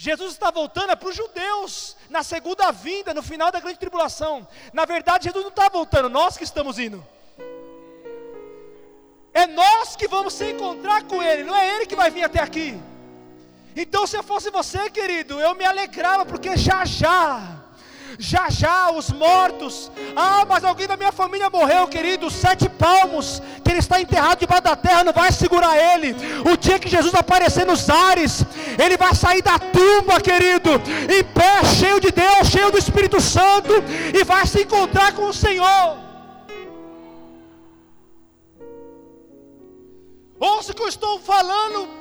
Jesus 0.00 0.34
está 0.34 0.52
voltando 0.52 0.92
é 0.92 0.94
para 0.94 1.08
os 1.08 1.16
judeus, 1.16 1.96
na 2.08 2.22
segunda 2.22 2.70
vinda, 2.70 3.12
no 3.12 3.20
final 3.20 3.50
da 3.50 3.58
grande 3.58 3.80
tribulação. 3.80 4.46
Na 4.72 4.84
verdade, 4.84 5.24
Jesus 5.24 5.42
não 5.42 5.50
está 5.50 5.68
voltando, 5.68 6.08
nós 6.08 6.36
que 6.36 6.44
estamos 6.44 6.78
indo. 6.78 7.04
É 9.34 9.44
nós 9.48 9.96
que 9.96 10.06
vamos 10.06 10.34
se 10.34 10.52
encontrar 10.52 11.02
com 11.02 11.20
Ele, 11.20 11.42
não 11.42 11.56
é 11.56 11.74
Ele 11.74 11.84
que 11.84 11.96
vai 11.96 12.12
vir 12.12 12.22
até 12.22 12.38
aqui. 12.38 12.80
Então, 13.74 14.06
se 14.06 14.16
eu 14.16 14.22
fosse 14.22 14.52
você, 14.52 14.88
querido, 14.88 15.40
eu 15.40 15.52
me 15.56 15.64
alegrava, 15.64 16.24
porque 16.24 16.56
já 16.56 16.84
já 16.84 17.57
já 18.18 18.48
já 18.48 18.90
os 18.90 19.10
mortos. 19.10 19.90
Ah, 20.14 20.44
mas 20.48 20.64
alguém 20.64 20.86
da 20.86 20.96
minha 20.96 21.12
família 21.12 21.50
morreu, 21.50 21.86
querido. 21.88 22.30
Sete 22.30 22.68
palmos, 22.68 23.42
que 23.64 23.70
ele 23.70 23.80
está 23.80 24.00
enterrado 24.00 24.38
debaixo 24.38 24.62
da 24.62 24.76
terra, 24.76 25.04
não 25.04 25.12
vai 25.12 25.32
segurar 25.32 25.76
ele. 25.76 26.14
O 26.50 26.56
dia 26.56 26.78
que 26.78 26.88
Jesus 26.88 27.14
aparecer 27.14 27.66
nos 27.66 27.90
ares, 27.90 28.44
ele 28.78 28.96
vai 28.96 29.14
sair 29.14 29.42
da 29.42 29.58
tumba, 29.58 30.20
querido, 30.20 30.70
em 31.12 31.24
pé, 31.24 31.64
cheio 31.78 32.00
de 32.00 32.10
Deus, 32.10 32.48
cheio 32.48 32.70
do 32.70 32.78
Espírito 32.78 33.20
Santo, 33.20 33.72
e 34.14 34.24
vai 34.24 34.46
se 34.46 34.62
encontrar 34.62 35.12
com 35.12 35.26
o 35.26 35.34
Senhor. 35.34 35.98
Ouça 40.40 40.70
o 40.70 40.74
que 40.74 40.82
eu 40.82 40.88
estou 40.88 41.18
falando 41.18 41.97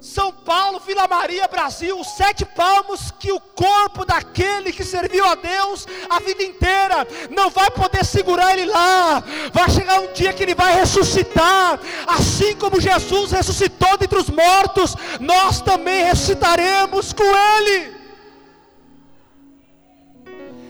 são 0.00 0.30
Paulo, 0.32 0.80
Vila 0.80 1.08
Maria, 1.08 1.48
Brasil, 1.48 1.98
os 1.98 2.08
sete 2.16 2.44
palmos 2.44 3.10
que 3.18 3.32
o 3.32 3.40
corpo 3.40 4.04
daquele 4.04 4.72
que 4.72 4.84
serviu 4.84 5.24
a 5.24 5.34
Deus 5.34 5.86
a 6.10 6.20
vida 6.20 6.42
inteira 6.42 7.06
não 7.30 7.48
vai 7.50 7.70
poder 7.70 8.04
segurar 8.04 8.52
ele 8.52 8.70
lá. 8.70 9.22
Vai 9.52 9.70
chegar 9.70 10.00
um 10.00 10.12
dia 10.12 10.32
que 10.32 10.42
ele 10.42 10.54
vai 10.54 10.74
ressuscitar, 10.74 11.80
assim 12.06 12.54
como 12.56 12.80
Jesus 12.80 13.32
ressuscitou 13.32 13.96
dentre 13.96 14.18
os 14.18 14.28
mortos, 14.28 14.94
nós 15.20 15.60
também 15.60 16.04
ressuscitaremos 16.04 17.12
com 17.12 17.24
ele. 17.24 18.03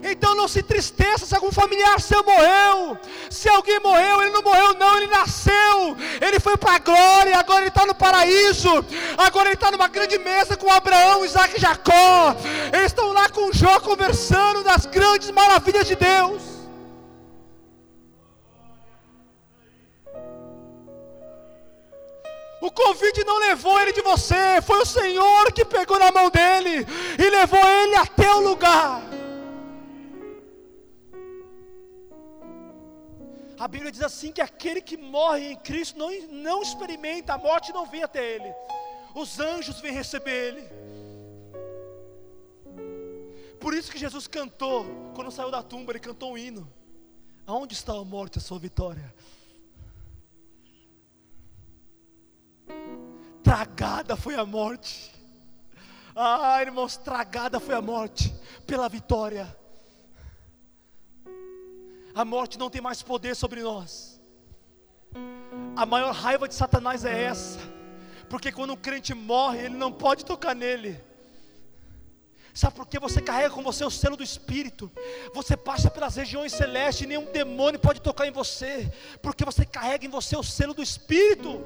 Então 0.06 0.34
não 0.34 0.46
se 0.46 0.62
tristeça 0.62 1.24
se 1.24 1.34
algum 1.34 1.50
familiar 1.50 1.98
seu 1.98 2.22
morreu. 2.22 2.98
Se 3.30 3.48
alguém 3.48 3.80
morreu, 3.80 4.20
ele 4.20 4.32
não 4.32 4.42
morreu, 4.42 4.74
não, 4.74 4.98
ele 4.98 5.06
nasceu. 5.06 5.96
Ele 6.20 6.38
foi 6.38 6.58
para 6.58 6.74
a 6.74 6.78
glória, 6.78 7.38
agora 7.38 7.60
ele 7.60 7.68
está 7.68 7.86
no 7.86 7.94
paraíso. 7.94 8.68
Agora 9.16 9.48
ele 9.48 9.54
está 9.54 9.70
numa 9.70 9.88
grande 9.88 10.18
mesa 10.18 10.58
com 10.58 10.70
Abraão, 10.70 11.24
Isaac 11.24 11.56
e 11.56 11.60
Jacó. 11.60 12.36
Eles 12.70 12.86
estão 12.86 13.14
lá 13.14 13.30
com 13.30 13.50
Jó 13.50 13.80
conversando 13.80 14.62
das 14.62 14.84
grandes 14.84 15.30
maravilhas 15.30 15.86
de 15.86 15.96
Deus. 15.96 16.42
O 22.60 22.70
convite 22.70 23.24
não 23.24 23.38
levou 23.38 23.80
ele 23.80 23.92
de 23.92 24.02
você, 24.02 24.60
foi 24.66 24.78
o 24.80 24.86
Senhor 24.86 25.50
que 25.52 25.64
pegou 25.64 25.98
na 25.98 26.10
mão 26.10 26.28
dele 26.30 26.86
e 27.18 27.30
levou 27.30 27.62
ele 27.62 27.96
até 27.96 28.30
o 28.34 28.40
lugar. 28.40 29.13
A 33.58 33.68
Bíblia 33.68 33.92
diz 33.92 34.02
assim: 34.02 34.32
que 34.32 34.40
aquele 34.40 34.80
que 34.80 34.96
morre 34.96 35.52
em 35.52 35.56
Cristo 35.56 35.98
não, 35.98 36.10
não 36.28 36.62
experimenta, 36.62 37.34
a 37.34 37.38
morte 37.38 37.72
não 37.72 37.86
vem 37.86 38.02
até 38.02 38.34
ele, 38.34 38.54
os 39.14 39.38
anjos 39.38 39.80
vêm 39.80 39.92
receber 39.92 40.54
ele. 40.54 40.68
Por 43.60 43.72
isso 43.72 43.90
que 43.90 43.98
Jesus 43.98 44.26
cantou, 44.26 44.84
quando 45.14 45.30
saiu 45.30 45.50
da 45.50 45.62
tumba, 45.62 45.92
ele 45.92 46.00
cantou 46.00 46.32
um 46.32 46.38
hino: 46.38 46.70
Aonde 47.46 47.74
está 47.74 47.92
a 47.92 48.04
morte, 48.04 48.38
a 48.38 48.40
sua 48.40 48.58
vitória? 48.58 49.14
Tragada 53.42 54.16
foi 54.16 54.34
a 54.34 54.44
morte. 54.44 55.12
Ah, 56.16 56.60
irmãos, 56.62 56.96
tragada 56.96 57.58
foi 57.58 57.74
a 57.74 57.82
morte 57.82 58.34
pela 58.66 58.88
vitória 58.88 59.63
a 62.14 62.24
morte 62.24 62.58
não 62.58 62.70
tem 62.70 62.80
mais 62.80 63.02
poder 63.02 63.34
sobre 63.34 63.62
nós. 63.62 64.20
A 65.76 65.84
maior 65.84 66.12
raiva 66.12 66.46
de 66.46 66.54
Satanás 66.54 67.04
é 67.04 67.24
essa, 67.24 67.58
porque 68.28 68.52
quando 68.52 68.72
um 68.72 68.76
crente 68.76 69.12
morre, 69.12 69.64
ele 69.64 69.76
não 69.76 69.92
pode 69.92 70.24
tocar 70.24 70.54
nele. 70.54 71.02
Sabe 72.54 72.76
por 72.76 72.86
que 72.86 73.00
você 73.00 73.20
carrega 73.20 73.50
com 73.50 73.64
você 73.64 73.84
o 73.84 73.90
selo 73.90 74.16
do 74.16 74.22
Espírito? 74.22 74.90
Você 75.34 75.56
passa 75.56 75.90
pelas 75.90 76.14
regiões 76.14 76.52
celestes 76.52 77.04
e 77.04 77.08
nenhum 77.08 77.24
demônio 77.32 77.80
pode 77.80 78.00
tocar 78.00 78.28
em 78.28 78.30
você, 78.30 78.92
porque 79.20 79.44
você 79.44 79.64
carrega 79.66 80.06
em 80.06 80.08
você 80.08 80.36
o 80.36 80.42
selo 80.42 80.72
do 80.72 80.80
Espírito. 80.80 81.60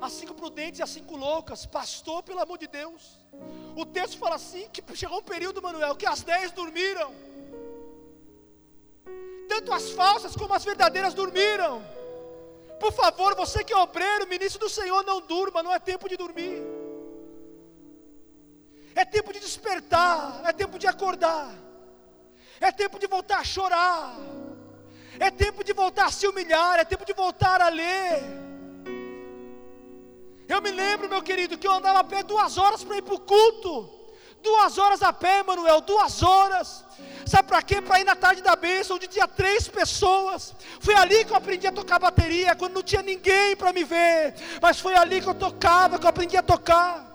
As 0.00 0.12
cinco 0.12 0.34
prudentes 0.34 0.80
e 0.80 0.82
as 0.82 0.90
cinco 0.90 1.16
loucas, 1.16 1.66
pastor, 1.66 2.22
pelo 2.22 2.40
amor 2.40 2.56
de 2.56 2.66
Deus. 2.66 3.18
O 3.76 3.84
texto 3.84 4.18
fala 4.18 4.36
assim: 4.36 4.68
que 4.70 4.82
chegou 4.96 5.18
um 5.18 5.22
período, 5.22 5.60
Manuel, 5.60 5.94
que 5.94 6.06
as 6.06 6.22
dez 6.22 6.50
dormiram. 6.52 7.12
Tanto 9.48 9.72
as 9.72 9.90
falsas 9.90 10.34
como 10.34 10.54
as 10.54 10.64
verdadeiras 10.64 11.12
dormiram. 11.12 11.84
Por 12.78 12.92
favor, 12.92 13.34
você 13.34 13.62
que 13.62 13.74
é 13.74 13.76
obreiro, 13.76 14.26
ministro 14.26 14.60
do 14.60 14.70
Senhor, 14.70 15.04
não 15.04 15.20
durma, 15.20 15.62
não 15.62 15.72
é 15.72 15.78
tempo 15.78 16.08
de 16.08 16.16
dormir. 16.16 16.62
É 18.94 19.04
tempo 19.04 19.32
de 19.32 19.40
despertar, 19.40 20.42
é 20.46 20.52
tempo 20.52 20.78
de 20.78 20.86
acordar. 20.86 21.52
É 22.58 22.72
tempo 22.72 22.98
de 22.98 23.06
voltar 23.06 23.40
a 23.40 23.44
chorar. 23.44 24.16
É 25.18 25.30
tempo 25.30 25.62
de 25.62 25.74
voltar 25.74 26.06
a 26.06 26.10
se 26.10 26.26
humilhar, 26.26 26.78
é 26.78 26.84
tempo 26.84 27.04
de 27.04 27.12
voltar 27.12 27.60
a 27.60 27.68
ler. 27.68 28.22
Eu 30.54 30.60
me 30.64 30.72
lembro, 30.82 31.08
meu 31.08 31.22
querido, 31.28 31.56
que 31.56 31.68
eu 31.68 31.74
andava 31.78 32.00
a 32.00 32.08
pé 32.12 32.20
duas 32.32 32.58
horas 32.58 32.82
para 32.82 32.96
ir 32.98 33.02
para 33.02 33.18
o 33.18 33.24
culto. 33.32 33.72
Duas 34.42 34.78
horas 34.78 35.00
a 35.08 35.12
pé, 35.12 35.36
Manuel, 35.50 35.80
duas 35.82 36.14
horas. 36.22 36.68
Sabe 37.32 37.46
para 37.50 37.62
quê? 37.62 37.80
Para 37.80 38.00
ir 38.00 38.06
na 38.10 38.16
tarde 38.24 38.42
da 38.42 38.56
bênção, 38.56 38.96
onde 38.96 39.06
tinha 39.06 39.28
três 39.28 39.68
pessoas. 39.68 40.52
Foi 40.80 40.94
ali 41.02 41.24
que 41.24 41.32
eu 41.32 41.36
aprendi 41.36 41.66
a 41.68 41.72
tocar 41.80 42.00
bateria, 42.00 42.56
quando 42.56 42.74
não 42.78 42.82
tinha 42.82 43.02
ninguém 43.02 43.54
para 43.54 43.72
me 43.72 43.84
ver. 43.84 44.34
Mas 44.60 44.80
foi 44.80 44.94
ali 45.02 45.20
que 45.20 45.28
eu 45.28 45.38
tocava, 45.46 45.98
que 46.00 46.06
eu 46.06 46.10
aprendi 46.10 46.36
a 46.36 46.42
tocar. 46.42 47.06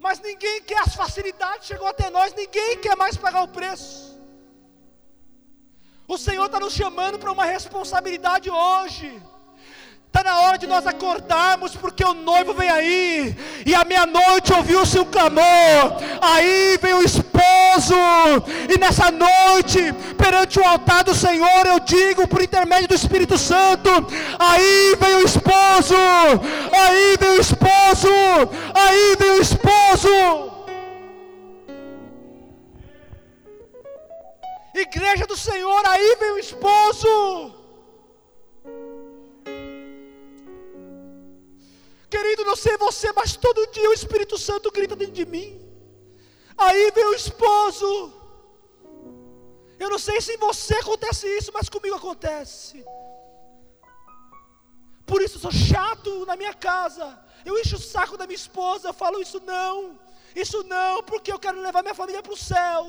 Mas 0.00 0.20
ninguém 0.20 0.62
quer 0.62 0.80
as 0.80 0.96
facilidades, 0.96 1.68
chegou 1.68 1.86
até 1.86 2.10
nós, 2.10 2.34
ninguém 2.34 2.78
quer 2.78 2.96
mais 2.96 3.16
pagar 3.16 3.42
o 3.42 3.48
preço. 3.48 4.18
O 6.08 6.18
Senhor 6.18 6.46
está 6.46 6.58
nos 6.58 6.72
chamando 6.72 7.18
para 7.18 7.30
uma 7.30 7.44
responsabilidade 7.44 8.50
hoje. 8.50 9.22
Está 10.08 10.24
na 10.24 10.40
hora 10.40 10.56
de 10.56 10.66
nós 10.66 10.86
acordarmos, 10.86 11.76
porque 11.76 12.02
o 12.02 12.14
noivo 12.14 12.54
vem 12.54 12.68
aí, 12.68 13.36
e 13.64 13.74
à 13.74 13.84
meia-noite 13.84 14.52
ouviu-se 14.54 14.98
um 14.98 15.04
clamor, 15.04 15.44
aí 16.20 16.78
vem 16.80 16.94
o 16.94 17.02
esposo. 17.02 17.94
E 18.68 18.78
nessa 18.78 19.10
noite, 19.10 19.92
perante 20.16 20.58
o 20.58 20.64
altar 20.64 21.04
do 21.04 21.14
Senhor, 21.14 21.66
eu 21.66 21.78
digo 21.80 22.26
por 22.26 22.42
intermédio 22.42 22.88
do 22.88 22.94
Espírito 22.94 23.36
Santo: 23.36 23.90
aí 24.38 24.96
vem 24.98 25.16
o 25.16 25.24
esposo, 25.24 25.94
aí 26.72 27.16
vem 27.20 27.30
o 27.30 27.40
esposo, 27.40 28.08
aí 28.74 29.16
vem 29.20 29.30
o 29.32 29.40
esposo. 29.42 30.08
Igreja 34.74 35.26
do 35.26 35.36
Senhor, 35.36 35.82
aí 35.86 36.16
vem 36.18 36.30
o 36.32 36.38
esposo. 36.38 37.57
Querido, 42.14 42.44
não 42.44 42.56
sei 42.56 42.76
você, 42.76 43.12
mas 43.12 43.36
todo 43.36 43.70
dia 43.76 43.88
o 43.90 43.92
Espírito 43.92 44.36
Santo 44.38 44.70
grita 44.70 44.96
dentro 44.96 45.14
de 45.20 45.26
mim. 45.26 45.48
Aí 46.56 46.90
vem 46.90 47.06
o 47.06 47.14
esposo. 47.14 47.88
Eu 49.78 49.90
não 49.90 49.98
sei 49.98 50.20
se 50.20 50.32
em 50.34 50.38
você 50.38 50.74
acontece 50.76 51.26
isso, 51.38 51.50
mas 51.56 51.68
comigo 51.68 51.96
acontece. 51.96 52.84
Por 55.06 55.22
isso 55.22 55.36
eu 55.36 55.42
sou 55.46 55.52
chato 55.52 56.26
na 56.26 56.36
minha 56.36 56.54
casa. 56.54 57.06
Eu 57.44 57.58
encho 57.58 57.76
o 57.76 57.86
saco 57.94 58.16
da 58.16 58.26
minha 58.26 58.42
esposa, 58.44 58.88
eu 58.88 58.94
falo 59.02 59.20
isso 59.22 59.40
não, 59.40 59.98
isso 60.34 60.62
não, 60.64 61.02
porque 61.02 61.32
eu 61.32 61.38
quero 61.38 61.60
levar 61.60 61.82
minha 61.82 61.94
família 61.94 62.22
para 62.22 62.32
o 62.32 62.36
céu. 62.36 62.82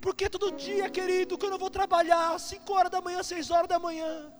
Porque 0.00 0.28
todo 0.30 0.52
dia, 0.52 0.88
querido, 0.88 1.36
quando 1.36 1.52
eu 1.52 1.58
vou 1.58 1.70
trabalhar, 1.70 2.38
5 2.38 2.72
horas 2.72 2.90
da 2.90 3.00
manhã, 3.00 3.22
6 3.22 3.50
horas 3.50 3.68
da 3.68 3.78
manhã, 3.78 4.32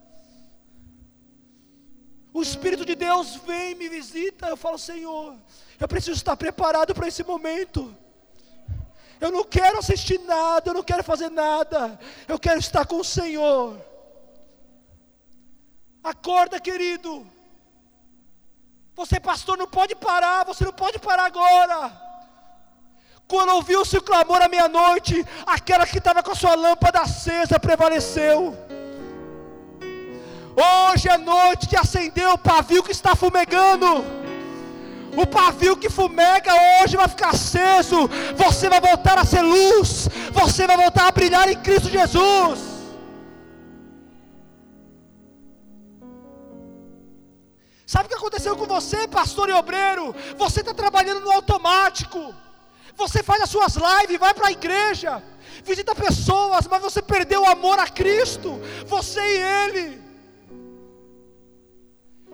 o 2.33 2.43
Espírito 2.43 2.85
de 2.85 2.95
Deus 2.95 3.37
vem 3.37 3.75
me 3.75 3.89
visita, 3.89 4.49
eu 4.49 4.57
falo, 4.57 4.79
Senhor, 4.79 5.35
eu 5.81 5.89
preciso 5.89 6.17
estar 6.17 6.37
preparado 6.37 6.95
para 6.95 7.09
esse 7.09 7.25
momento. 7.25 7.95
Eu 9.21 9.33
não 9.33 9.43
quero 9.43 9.79
assistir 9.79 10.19
nada, 10.21 10.71
eu 10.71 10.75
não 10.75 10.83
quero 10.83 11.03
fazer 11.03 11.31
nada, 11.31 11.99
eu 12.29 12.39
quero 12.39 12.61
estar 12.61 12.87
com 12.87 12.97
o 12.97 13.05
Senhor. 13.05 13.81
Acorda, 16.03 16.61
querido. 16.61 17.27
Você, 18.95 19.19
pastor, 19.21 19.57
não 19.57 19.69
pode 19.69 19.95
parar, 19.95 20.45
você 20.45 20.65
não 20.65 20.73
pode 20.73 20.99
parar 20.99 21.27
agora. 21.27 22.09
Quando 23.27 23.51
ouviu-se 23.51 23.97
o 23.97 24.03
clamor 24.03 24.41
à 24.41 24.49
meia-noite, 24.49 25.25
aquela 25.47 25.87
que 25.87 25.99
estava 25.99 26.23
com 26.23 26.33
a 26.33 26.35
sua 26.35 26.55
lâmpada 26.55 27.01
acesa 27.01 27.61
prevaleceu. 27.61 28.68
Hoje 30.61 31.09
é 31.09 31.17
noite 31.17 31.69
de 31.69 31.77
acender 31.77 32.29
o 32.29 32.37
pavio 32.37 32.83
que 32.83 32.91
está 32.91 33.15
fumegando. 33.15 33.87
O 35.17 35.25
pavio 35.25 35.77
que 35.77 35.89
fumega 35.89 36.53
hoje 36.83 36.97
vai 36.97 37.07
ficar 37.07 37.31
aceso. 37.31 38.09
Você 38.35 38.69
vai 38.69 38.81
voltar 38.81 39.19
a 39.19 39.25
ser 39.25 39.43
luz. 39.43 40.09
Você 40.33 40.67
vai 40.67 40.77
voltar 40.77 41.07
a 41.07 41.13
brilhar 41.13 41.49
em 41.49 41.57
Cristo 41.61 41.89
Jesus. 41.89 42.59
Sabe 47.87 48.07
o 48.07 48.09
que 48.09 48.17
aconteceu 48.17 48.57
com 48.57 48.67
você, 48.67 49.07
pastor 49.07 49.49
e 49.49 49.53
obreiro? 49.53 50.13
Você 50.37 50.61
está 50.61 50.75
trabalhando 50.75 51.21
no 51.21 51.31
automático. 51.31 52.35
Você 52.97 53.23
faz 53.23 53.43
as 53.43 53.51
suas 53.51 53.77
lives, 53.77 54.19
vai 54.19 54.35
para 54.35 54.49
a 54.49 54.53
igreja, 54.53 55.23
visita 55.65 55.95
pessoas, 55.95 56.67
mas 56.67 56.83
você 56.83 57.01
perdeu 57.01 57.43
o 57.43 57.47
amor 57.47 57.79
a 57.79 57.87
Cristo, 57.87 58.61
você 58.87 59.21
e 59.21 59.43
Ele. 59.65 60.08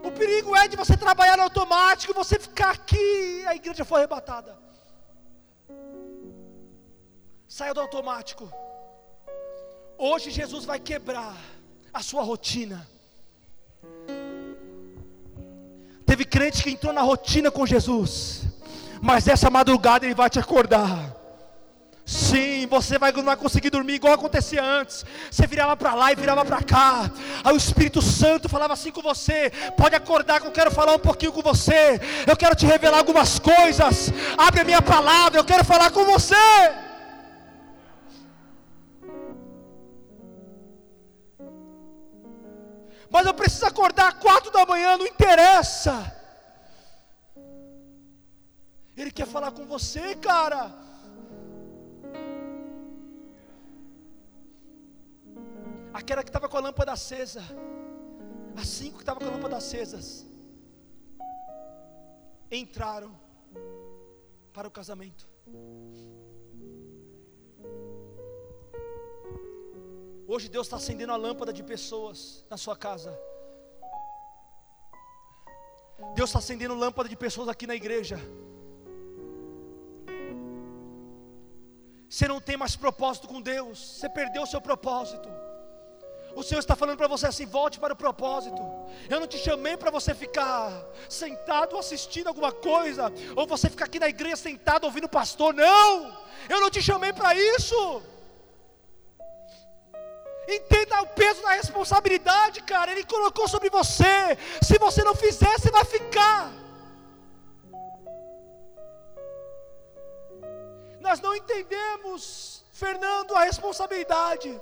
O 0.05 0.13
perigo 0.13 0.55
é 0.55 0.69
de 0.69 0.77
você 0.77 0.97
trabalhar 0.97 1.37
no 1.37 1.45
automático 1.45 2.13
e 2.13 2.15
você 2.15 2.39
ficar 2.39 2.71
aqui, 2.71 3.45
a 3.47 3.55
igreja 3.55 3.85
foi 3.85 4.01
arrebatada. 4.01 4.57
Saia 7.49 7.73
do 7.73 7.81
automático. 7.81 8.53
Hoje 9.97 10.31
Jesus 10.31 10.65
vai 10.65 10.79
quebrar 10.79 11.35
a 11.93 12.03
sua 12.03 12.23
rotina. 12.23 12.87
Teve 16.05 16.25
crente 16.25 16.63
que 16.63 16.71
entrou 16.71 16.93
na 16.93 17.03
rotina 17.03 17.51
com 17.51 17.65
Jesus 17.65 18.45
mas 19.05 19.29
essa 19.29 19.51
madrugada 19.51 20.07
Ele 20.07 20.15
vai 20.15 20.31
te 20.31 20.39
acordar. 20.39 21.15
Sim, 22.07 22.67
você 22.67 22.99
vai, 22.99 23.13
não 23.13 23.25
vai 23.25 23.37
conseguir 23.37 23.71
dormir 23.71 23.95
igual 23.95 24.13
acontecia 24.13 24.63
antes. 24.63 25.07
Você 25.31 25.47
virava 25.47 25.75
para 25.75 25.95
lá 25.95 26.13
e 26.13 26.15
virava 26.15 26.45
para 26.45 26.63
cá. 26.63 27.11
Aí 27.43 27.55
o 27.55 27.57
Espírito 27.57 28.03
Santo 28.03 28.47
falava 28.47 28.75
assim 28.75 28.91
com 28.91 29.01
você: 29.01 29.51
Pode 29.77 29.97
acordar 29.97 30.41
que 30.41 30.47
eu 30.47 30.53
quero 30.53 30.71
falar 30.71 30.95
um 30.95 30.99
pouquinho 30.99 31.33
com 31.33 31.41
você. 31.41 31.99
Eu 32.27 32.37
quero 32.37 32.55
te 32.55 32.67
revelar 32.67 32.99
algumas 32.99 33.39
coisas. 33.39 34.13
Abre 34.37 34.61
a 34.61 34.65
minha 34.65 34.83
palavra, 34.83 35.39
eu 35.39 35.45
quero 35.45 35.65
falar 35.65 35.91
com 35.91 36.05
você. 36.05 36.35
Mas 43.11 43.25
eu 43.27 43.33
preciso 43.33 43.65
acordar 43.65 44.19
quatro 44.19 44.51
da 44.51 44.67
manhã, 44.67 44.99
não 44.99 45.07
interessa. 45.07 46.13
Ele 48.95 49.11
quer 49.11 49.27
falar 49.27 49.53
com 49.53 49.65
você, 49.65 50.17
cara. 50.17 50.85
Aquela 56.01 56.25
que 56.25 56.29
estava 56.29 56.49
com 56.49 56.57
a 56.57 56.61
lâmpada 56.61 56.91
acesa, 56.91 57.41
as 58.57 58.67
cinco 58.67 58.97
que 58.97 59.03
estavam 59.03 59.23
com 59.23 59.29
a 59.29 59.37
lâmpada 59.37 59.57
acesas, 59.59 60.27
entraram 62.51 63.13
para 64.53 64.67
o 64.67 64.73
casamento. 64.73 65.29
Hoje 70.27 70.49
Deus 70.49 70.67
está 70.67 70.79
acendendo 70.79 71.13
a 71.13 71.17
lâmpada 71.17 71.53
de 71.53 71.63
pessoas 71.63 72.45
na 72.51 72.57
sua 72.57 72.77
casa. 72.77 73.17
Deus 76.17 76.31
está 76.31 76.41
acendendo 76.41 76.75
lâmpada 76.75 77.09
de 77.09 77.17
pessoas 77.17 77.49
aqui 77.49 77.69
na 77.69 77.77
igreja. 77.77 78.19
Você 82.09 82.27
não 82.27 82.41
tem 82.41 82.57
mais 82.57 82.75
propósito 82.75 83.29
com 83.29 83.41
Deus, 83.41 83.79
você 83.79 84.09
perdeu 84.09 84.43
o 84.43 84.47
seu 84.47 84.61
propósito. 84.61 85.44
O 86.37 86.43
Senhor 86.43 86.61
está 86.61 86.75
falando 86.75 86.97
para 86.97 87.09
você 87.09 87.27
assim: 87.27 87.47
volte 87.47 87.79
para 87.79 87.93
o 87.93 87.97
propósito. 87.97 88.61
Eu 89.09 89.21
não 89.21 89.27
te 89.27 89.39
chamei 89.39 89.77
para 89.77 89.91
você 89.91 90.15
ficar 90.15 90.71
sentado 91.09 91.77
assistindo 91.79 92.29
alguma 92.29 92.53
coisa, 92.53 93.13
ou 93.37 93.47
você 93.47 93.71
ficar 93.71 93.87
aqui 93.87 93.99
na 93.99 94.09
igreja 94.09 94.37
sentado 94.37 94.85
ouvindo 94.85 95.05
o 95.05 95.17
pastor. 95.21 95.55
Não, 95.55 96.17
eu 96.49 96.61
não 96.61 96.71
te 96.71 96.83
chamei 96.83 97.13
para 97.13 97.35
isso. 97.35 98.03
Entenda 100.47 101.01
o 101.03 101.07
peso 101.07 101.43
da 101.43 101.53
responsabilidade, 101.53 102.63
cara. 102.63 102.93
Ele 102.93 103.05
colocou 103.05 103.49
sobre 103.49 103.71
você. 103.71 104.37
Se 104.63 104.79
você 104.79 105.03
não 105.03 105.15
fizer, 105.15 105.59
você 105.59 105.71
vai 105.71 105.85
ficar. 105.85 106.53
Nós 111.01 111.21
não 111.21 111.35
entendemos, 111.35 112.65
Fernando, 112.73 113.35
a 113.37 113.45
responsabilidade. 113.45 114.61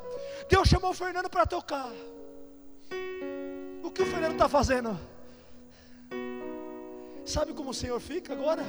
Deus 0.48 0.68
chamou 0.68 0.90
o 0.90 0.94
Fernando 0.94 1.28
para 1.30 1.46
tocar. 1.46 1.90
O 3.82 3.90
que 3.90 4.02
o 4.02 4.06
Fernando 4.06 4.32
está 4.32 4.48
fazendo? 4.48 4.98
Sabe 7.24 7.52
como 7.52 7.70
o 7.70 7.74
Senhor 7.74 8.00
fica 8.00 8.32
agora? 8.32 8.62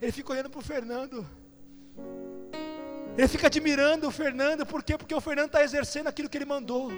Ele 0.00 0.12
fica 0.12 0.32
olhando 0.32 0.50
para 0.50 0.60
o 0.60 0.62
Fernando. 0.62 1.26
Ele 3.16 3.28
fica 3.28 3.48
admirando 3.48 4.06
o 4.06 4.10
Fernando, 4.10 4.64
por 4.64 4.82
quê? 4.82 4.96
Porque 4.96 5.14
o 5.14 5.20
Fernando 5.20 5.46
está 5.46 5.62
exercendo 5.62 6.06
aquilo 6.06 6.28
que 6.28 6.38
ele 6.38 6.44
mandou. 6.44 6.90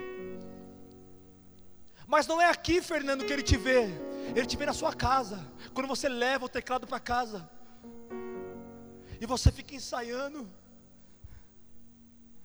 Mas 2.07 2.27
não 2.27 2.41
é 2.41 2.51
aqui, 2.51 2.83
Fernando, 2.83 3.25
que 3.25 3.33
ele 3.33 3.43
te 3.43 3.57
vê. 3.57 3.89
Ele 4.37 4.47
te 4.47 4.57
vê 4.57 4.67
na 4.67 4.73
sua 4.73 4.93
casa. 4.93 5.39
Quando 5.73 5.87
você 5.87 6.09
leva 6.09 6.45
o 6.45 6.49
teclado 6.49 6.87
para 6.87 7.01
casa 7.01 7.49
e 9.21 9.27
você 9.27 9.51
fica 9.51 9.75
ensaiando, 9.75 10.49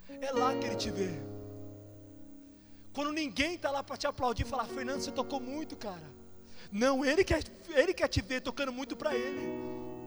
é 0.10 0.32
lá 0.32 0.56
que 0.56 0.66
Ele 0.66 0.76
te 0.76 0.92
vê. 0.92 1.10
Quando 2.94 3.12
ninguém 3.12 3.56
está 3.56 3.70
lá 3.72 3.84
para 3.84 3.98
te 3.98 4.08
aplaudir 4.08 4.44
e 4.46 4.50
falar, 4.50 4.66
Fernando, 4.66 5.02
você 5.02 5.12
tocou 5.12 5.40
muito, 5.40 5.76
cara. 5.76 6.10
Não, 6.72 7.04
Ele 7.04 7.24
quer, 7.24 7.44
ele 7.70 7.94
quer 7.94 8.08
te 8.08 8.22
ver 8.22 8.42
tocando 8.42 8.72
muito 8.72 8.96
para 8.96 9.14
Ele. 9.14 9.46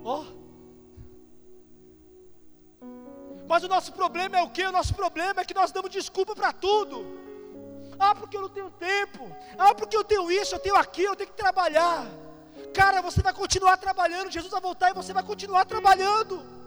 Ó. 0.04 0.22
Oh. 0.22 0.48
Mas 3.48 3.64
o 3.64 3.68
nosso 3.68 3.92
problema 3.92 4.38
é 4.38 4.42
o 4.42 4.50
que? 4.50 4.64
O 4.64 4.72
nosso 4.72 4.94
problema 4.94 5.40
é 5.40 5.44
que 5.44 5.54
nós 5.54 5.72
damos 5.72 5.90
desculpa 5.90 6.34
para 6.34 6.52
tudo. 6.52 7.04
Ah, 7.98 8.14
porque 8.14 8.36
eu 8.36 8.42
não 8.42 8.48
tenho 8.48 8.70
tempo. 8.70 9.34
Ah, 9.58 9.74
porque 9.74 9.96
eu 9.96 10.04
tenho 10.04 10.30
isso, 10.30 10.54
eu 10.54 10.60
tenho 10.60 10.76
aquilo, 10.76 11.12
eu 11.12 11.16
tenho 11.16 11.30
que 11.30 11.36
trabalhar. 11.36 12.06
Cara, 12.74 13.00
você 13.00 13.22
vai 13.22 13.32
continuar 13.32 13.76
trabalhando. 13.76 14.30
Jesus 14.30 14.52
vai 14.52 14.60
voltar 14.60 14.90
e 14.90 14.94
você 14.94 15.12
vai 15.12 15.22
continuar 15.22 15.64
trabalhando. 15.64 16.57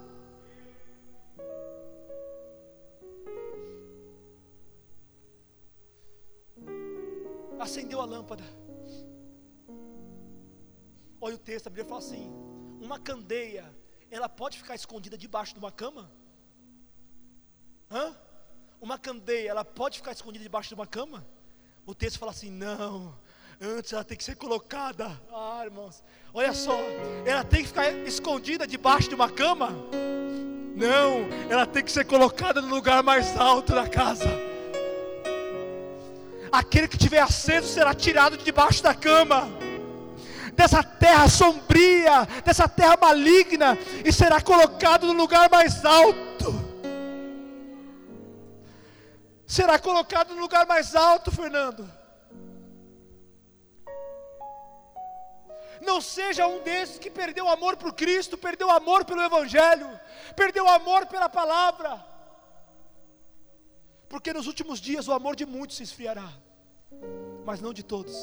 Acendeu 7.64 8.01
a 8.01 8.05
lâmpada. 8.05 8.43
Olha 11.20 11.36
o 11.36 11.38
texto, 11.38 11.68
a 11.68 11.70
Bíblia 11.70 11.86
fala 11.86 11.99
assim: 11.99 12.32
uma 12.82 12.99
candeia, 12.99 13.66
ela 14.09 14.28
pode 14.28 14.57
ficar 14.57 14.76
escondida 14.76 15.18
debaixo 15.18 15.53
de 15.53 15.59
uma 15.59 15.72
cama? 15.72 16.12
Hã? 17.89 18.16
Uma 18.82 18.97
candeia, 18.97 19.49
ela 19.49 19.64
pode 19.64 19.97
ficar 19.97 20.12
escondida 20.12 20.43
debaixo 20.43 20.70
de 20.70 20.76
uma 20.76 20.88
cama? 20.88 21.26
O 21.86 21.93
texto 21.93 22.18
fala 22.18 22.32
assim: 22.32 22.49
não, 22.49 23.16
antes 23.59 23.93
ela 23.93 24.03
tem 24.03 24.18
que 24.18 24.24
ser 24.24 24.36
colocada. 24.36 25.22
Ah, 25.32 25.62
irmãos, 25.64 26.03
olha 26.34 26.53
só, 26.53 26.78
ela 27.26 27.43
tem 27.43 27.62
que 27.62 27.68
ficar 27.68 27.91
escondida 28.07 28.66
debaixo 28.66 29.07
de 29.07 29.16
uma 29.16 29.30
cama? 29.30 29.70
Não, 30.76 31.28
ela 31.49 31.68
tem 31.68 31.84
que 31.84 31.91
ser 31.91 32.05
colocada 32.05 32.62
no 32.62 32.70
lugar 32.70 33.03
mais 33.03 33.38
alto 33.38 33.76
da 33.76 33.88
casa. 33.88 34.50
Aquele 36.51 36.87
que 36.87 36.97
tiver 36.97 37.19
acesso 37.19 37.67
será 37.67 37.93
tirado 37.93 38.35
de 38.35 38.43
debaixo 38.43 38.83
da 38.83 38.93
cama, 38.93 39.47
dessa 40.53 40.83
terra 40.83 41.29
sombria, 41.29 42.27
dessa 42.43 42.67
terra 42.67 42.97
maligna, 43.01 43.77
e 44.03 44.11
será 44.11 44.41
colocado 44.41 45.07
no 45.07 45.13
lugar 45.13 45.49
mais 45.49 45.85
alto. 45.85 46.53
Será 49.47 49.79
colocado 49.79 50.33
no 50.33 50.41
lugar 50.41 50.65
mais 50.65 50.95
alto, 50.95 51.31
Fernando. 51.31 51.89
Não 55.81 55.99
seja 55.99 56.45
um 56.47 56.59
desses 56.61 56.99
que 56.99 57.09
perdeu 57.09 57.45
o 57.45 57.49
amor 57.49 57.75
por 57.75 57.93
Cristo, 57.93 58.37
perdeu 58.37 58.67
o 58.67 58.71
amor 58.71 59.03
pelo 59.03 59.23
Evangelho, 59.23 59.89
perdeu 60.35 60.65
o 60.65 60.69
amor 60.69 61.07
pela 61.07 61.27
palavra. 61.27 62.11
Porque 64.12 64.34
nos 64.34 64.45
últimos 64.45 64.82
dias 64.82 65.07
o 65.07 65.14
amor 65.14 65.38
de 65.38 65.45
muitos 65.45 65.78
se 65.78 65.84
esfriará, 65.84 66.30
mas 67.45 67.62
não 67.62 67.72
de 67.72 67.82
todos. 67.82 68.14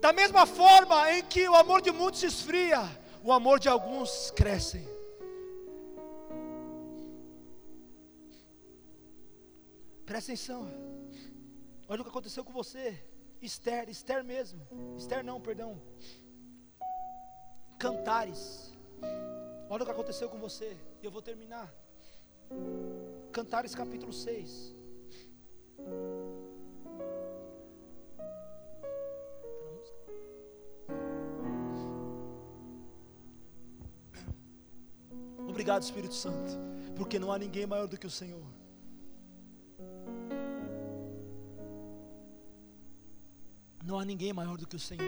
Da 0.00 0.12
mesma 0.12 0.44
forma 0.44 1.12
em 1.12 1.22
que 1.24 1.48
o 1.48 1.54
amor 1.54 1.80
de 1.80 1.92
muitos 1.92 2.18
se 2.18 2.26
esfria, 2.26 2.80
o 3.22 3.32
amor 3.32 3.60
de 3.60 3.68
alguns 3.68 4.32
cresce. 4.32 4.82
Presta 10.04 10.32
atenção. 10.32 10.68
Olha 11.88 12.00
o 12.00 12.04
que 12.04 12.10
aconteceu 12.10 12.44
com 12.44 12.52
você. 12.52 12.86
Esther, 13.40 13.88
Esther 13.88 14.24
mesmo. 14.24 14.66
Esther 14.98 15.22
não, 15.22 15.40
perdão. 15.40 15.80
Cantares. 17.78 18.74
Olha 19.70 19.84
o 19.84 19.86
que 19.86 19.92
aconteceu 19.92 20.28
com 20.28 20.40
você. 20.40 20.76
E 21.00 21.06
eu 21.06 21.12
vou 21.12 21.22
terminar. 21.22 21.72
Cantares 23.32 23.74
capítulo 23.74 24.12
6. 24.12 24.74
Obrigado, 35.48 35.82
Espírito 35.82 36.14
Santo, 36.14 36.52
porque 36.96 37.18
não 37.18 37.32
há 37.32 37.38
ninguém 37.38 37.66
maior 37.66 37.86
do 37.86 37.96
que 37.96 38.06
o 38.06 38.10
Senhor. 38.10 38.44
Não 43.84 43.98
há 43.98 44.04
ninguém 44.04 44.32
maior 44.32 44.56
do 44.56 44.66
que 44.66 44.76
o 44.76 44.80
Senhor. 44.80 45.04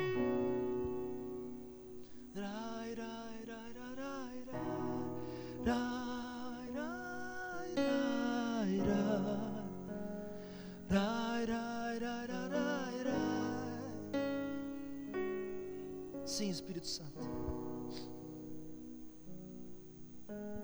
Sim, 16.37 16.51
Espírito 16.51 16.87
Santo. 16.87 17.19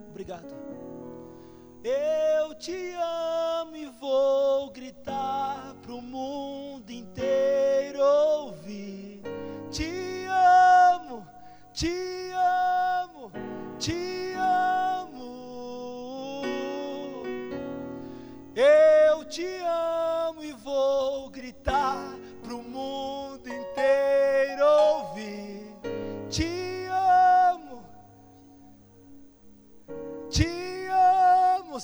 Obrigado. 0.07 0.53
Eu 1.83 2.53
te 2.53 2.93
amo 3.59 3.75
e 3.75 3.87
vou 3.87 4.69
gritar 4.69 5.73
para 5.81 5.95
o 5.95 5.99
mundo 5.99 6.91
inteiro 6.91 7.99
ouvir. 7.99 9.23
Te 9.71 10.27
amo, 10.27 11.27
te 11.73 11.87
amo, 11.87 12.12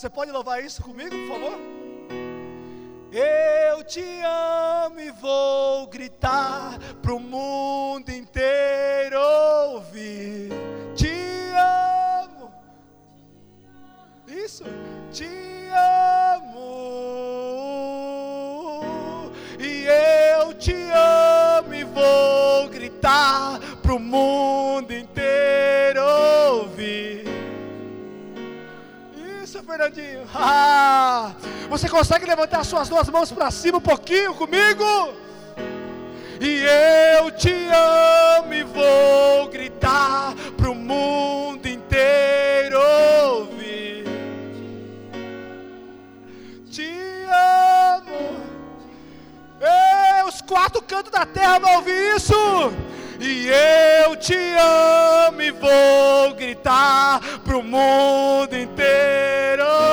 Você 0.00 0.08
pode 0.08 0.30
louvar 0.30 0.64
isso 0.64 0.82
comigo, 0.82 1.10
por 1.10 1.28
favor? 1.28 1.58
Eu 3.12 3.84
te 3.84 4.02
amo 4.82 4.98
e 4.98 5.10
vou 5.10 5.86
gritar 5.88 6.78
para 7.02 7.12
o 7.12 7.20
mundo 7.20 7.99
Ah, 30.34 31.32
você 31.68 31.88
consegue 31.88 32.24
levantar 32.24 32.64
suas 32.64 32.88
duas 32.88 33.08
mãos 33.08 33.32
para 33.32 33.50
cima 33.50 33.78
um 33.78 33.80
pouquinho 33.80 34.34
comigo? 34.34 34.84
E 36.40 36.64
eu 37.18 37.30
te 37.32 37.52
amo 37.52 38.54
e 38.54 38.62
vou 38.62 39.48
gritar 39.48 40.34
para 40.56 40.70
o 40.70 40.74
mundo 40.74 41.66
inteiro 41.66 42.80
ouvir. 43.26 44.04
Te 46.70 46.90
amo. 47.96 48.40
Ei, 49.60 50.28
os 50.28 50.40
quatro 50.40 50.80
cantos 50.80 51.12
da 51.12 51.26
terra 51.26 51.58
vão 51.58 51.74
ouvir 51.74 52.16
isso. 52.16 52.34
E 53.18 53.48
eu 54.06 54.16
te 54.16 54.38
amo 55.28 55.42
e 55.42 55.50
vou 55.50 56.34
gritar 56.36 57.20
para 57.44 57.58
o 57.58 57.62
mundo 57.62 58.56
inteiro 58.56 59.89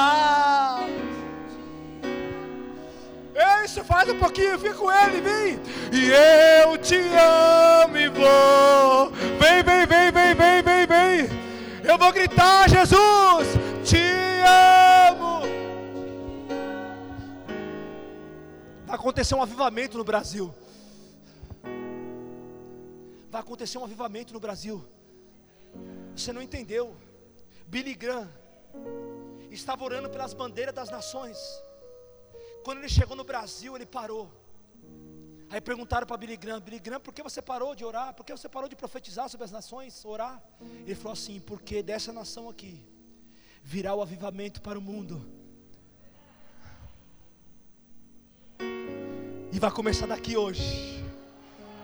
Ah! 0.00 0.86
Isso, 3.64 3.82
faz 3.82 4.08
um 4.08 4.18
pouquinho, 4.18 4.56
fica 4.58 4.74
com 4.74 4.90
ele, 4.92 5.20
vem. 5.20 5.60
E 5.92 6.10
eu 6.62 6.78
te 6.78 6.94
amo 6.94 7.96
e 7.96 8.08
vou. 8.08 9.10
Vem, 9.40 9.62
vem, 9.64 9.86
vem, 9.86 10.12
vem, 10.12 10.34
vem, 10.34 10.62
vem, 10.62 10.86
vem. 10.86 11.38
Eu 11.84 11.98
vou 11.98 12.12
gritar, 12.12 12.68
Jesus, 12.68 13.48
te 13.84 13.98
amo. 15.10 15.40
Vai 18.86 18.94
acontecer 18.94 19.34
um 19.34 19.42
avivamento 19.42 19.98
no 19.98 20.04
Brasil. 20.04 20.54
Vai 23.30 23.40
acontecer 23.40 23.78
um 23.78 23.84
avivamento 23.84 24.32
no 24.32 24.38
Brasil. 24.38 24.84
Você 26.14 26.32
não 26.32 26.40
entendeu? 26.40 26.96
Billy 27.66 27.94
Graham 27.94 28.28
estava 29.50 29.84
orando 29.84 30.10
pelas 30.10 30.34
bandeiras 30.34 30.74
das 30.74 30.90
nações. 30.90 31.38
Quando 32.64 32.78
ele 32.78 32.88
chegou 32.88 33.16
no 33.16 33.24
Brasil, 33.24 33.74
ele 33.76 33.86
parou. 33.86 34.30
Aí 35.50 35.60
perguntaram 35.60 36.06
para 36.06 36.16
Billy 36.16 36.36
Graham, 36.36 36.60
Billy 36.60 36.78
Graham, 36.78 37.00
por 37.00 37.14
que 37.14 37.22
você 37.22 37.40
parou 37.40 37.74
de 37.74 37.84
orar? 37.84 38.12
Por 38.12 38.24
que 38.24 38.32
você 38.32 38.48
parou 38.48 38.68
de 38.68 38.76
profetizar 38.76 39.28
sobre 39.30 39.44
as 39.44 39.50
nações, 39.50 40.04
orar? 40.04 40.42
Ele 40.84 40.94
falou 40.94 41.14
assim, 41.14 41.40
porque 41.40 41.82
dessa 41.82 42.12
nação 42.12 42.48
aqui 42.50 42.86
virá 43.62 43.94
o 43.94 44.02
avivamento 44.02 44.60
para 44.60 44.78
o 44.78 44.82
mundo. 44.82 45.26
E 49.50 49.58
vai 49.58 49.70
começar 49.70 50.06
daqui 50.06 50.36
hoje. 50.36 51.02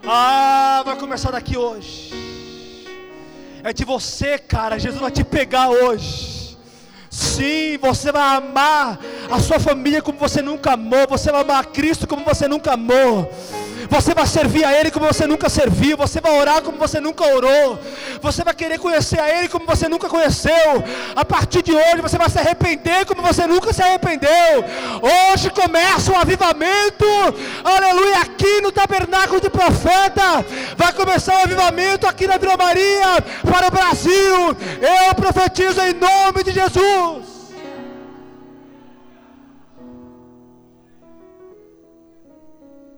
Ah, 0.07 0.83
vai 0.85 0.99
começar 0.99 1.31
daqui 1.31 1.57
hoje. 1.57 2.13
É 3.63 3.73
de 3.73 3.85
você, 3.87 4.39
cara. 4.39 4.79
Jesus 4.79 5.01
vai 5.01 5.11
te 5.11 5.25
pegar 5.25 5.71
hoje. 5.71 6.34
Sim, 7.15 7.79
você 7.79 8.11
vai 8.11 8.39
amar 8.39 8.99
a 9.31 9.39
sua 9.39 9.61
família 9.61 10.03
como 10.03 10.19
você 10.19 10.43
nunca 10.43 10.73
amou. 10.73 11.07
Você 11.09 11.31
vai 11.31 11.43
amar 11.43 11.67
Cristo 11.67 12.09
como 12.09 12.25
você 12.25 12.49
nunca 12.49 12.73
amou. 12.73 13.33
Você 13.89 14.15
vai 14.15 14.27
servir 14.27 14.65
a 14.65 14.73
Ele 14.79 14.91
como 14.91 15.07
você 15.07 15.27
nunca 15.27 15.49
serviu. 15.49 15.97
Você 15.97 16.21
vai 16.21 16.39
orar 16.39 16.63
como 16.63 16.79
você 16.79 17.01
nunca 17.01 17.25
orou. 17.25 17.79
Você 18.21 18.43
vai 18.43 18.55
querer 18.55 18.79
conhecer 18.79 19.21
a 19.21 19.29
Ele 19.29 19.49
como 19.49 19.67
você 19.67 19.89
nunca 19.89 20.09
conheceu. 20.09 20.85
A 21.15 21.25
partir 21.25 21.63
de 21.63 21.73
hoje 21.73 22.01
você 22.01 22.19
vai 22.19 22.31
se 22.31 22.39
arrepender 22.39 23.05
como 23.07 23.23
você 23.23 23.47
nunca 23.47 23.73
se 23.73 23.83
arrependeu. 23.83 24.65
Hoje 25.33 25.51
começa 25.51 26.13
um 26.13 26.19
avivamento. 26.19 27.07
Aleluia. 27.63 28.21
Aqui 28.21 28.61
no 28.61 28.73
tabernáculo 28.73 29.41
de 29.41 29.51
profeta. 29.51 30.45
Vai 30.77 30.93
começar 30.93 31.37
um 31.37 31.43
avivamento 31.43 32.07
aqui 32.07 32.27
na 32.27 32.37
Vila 32.37 32.57
Maria 32.57 33.23
para 33.43 33.69
o 33.69 33.71
Brasil. 33.71 34.57
Eu 34.81 35.15
profetizo 35.15 35.81
em 35.81 35.95
nome 35.95 36.43
de 36.45 36.53
Jesus. 36.53 37.34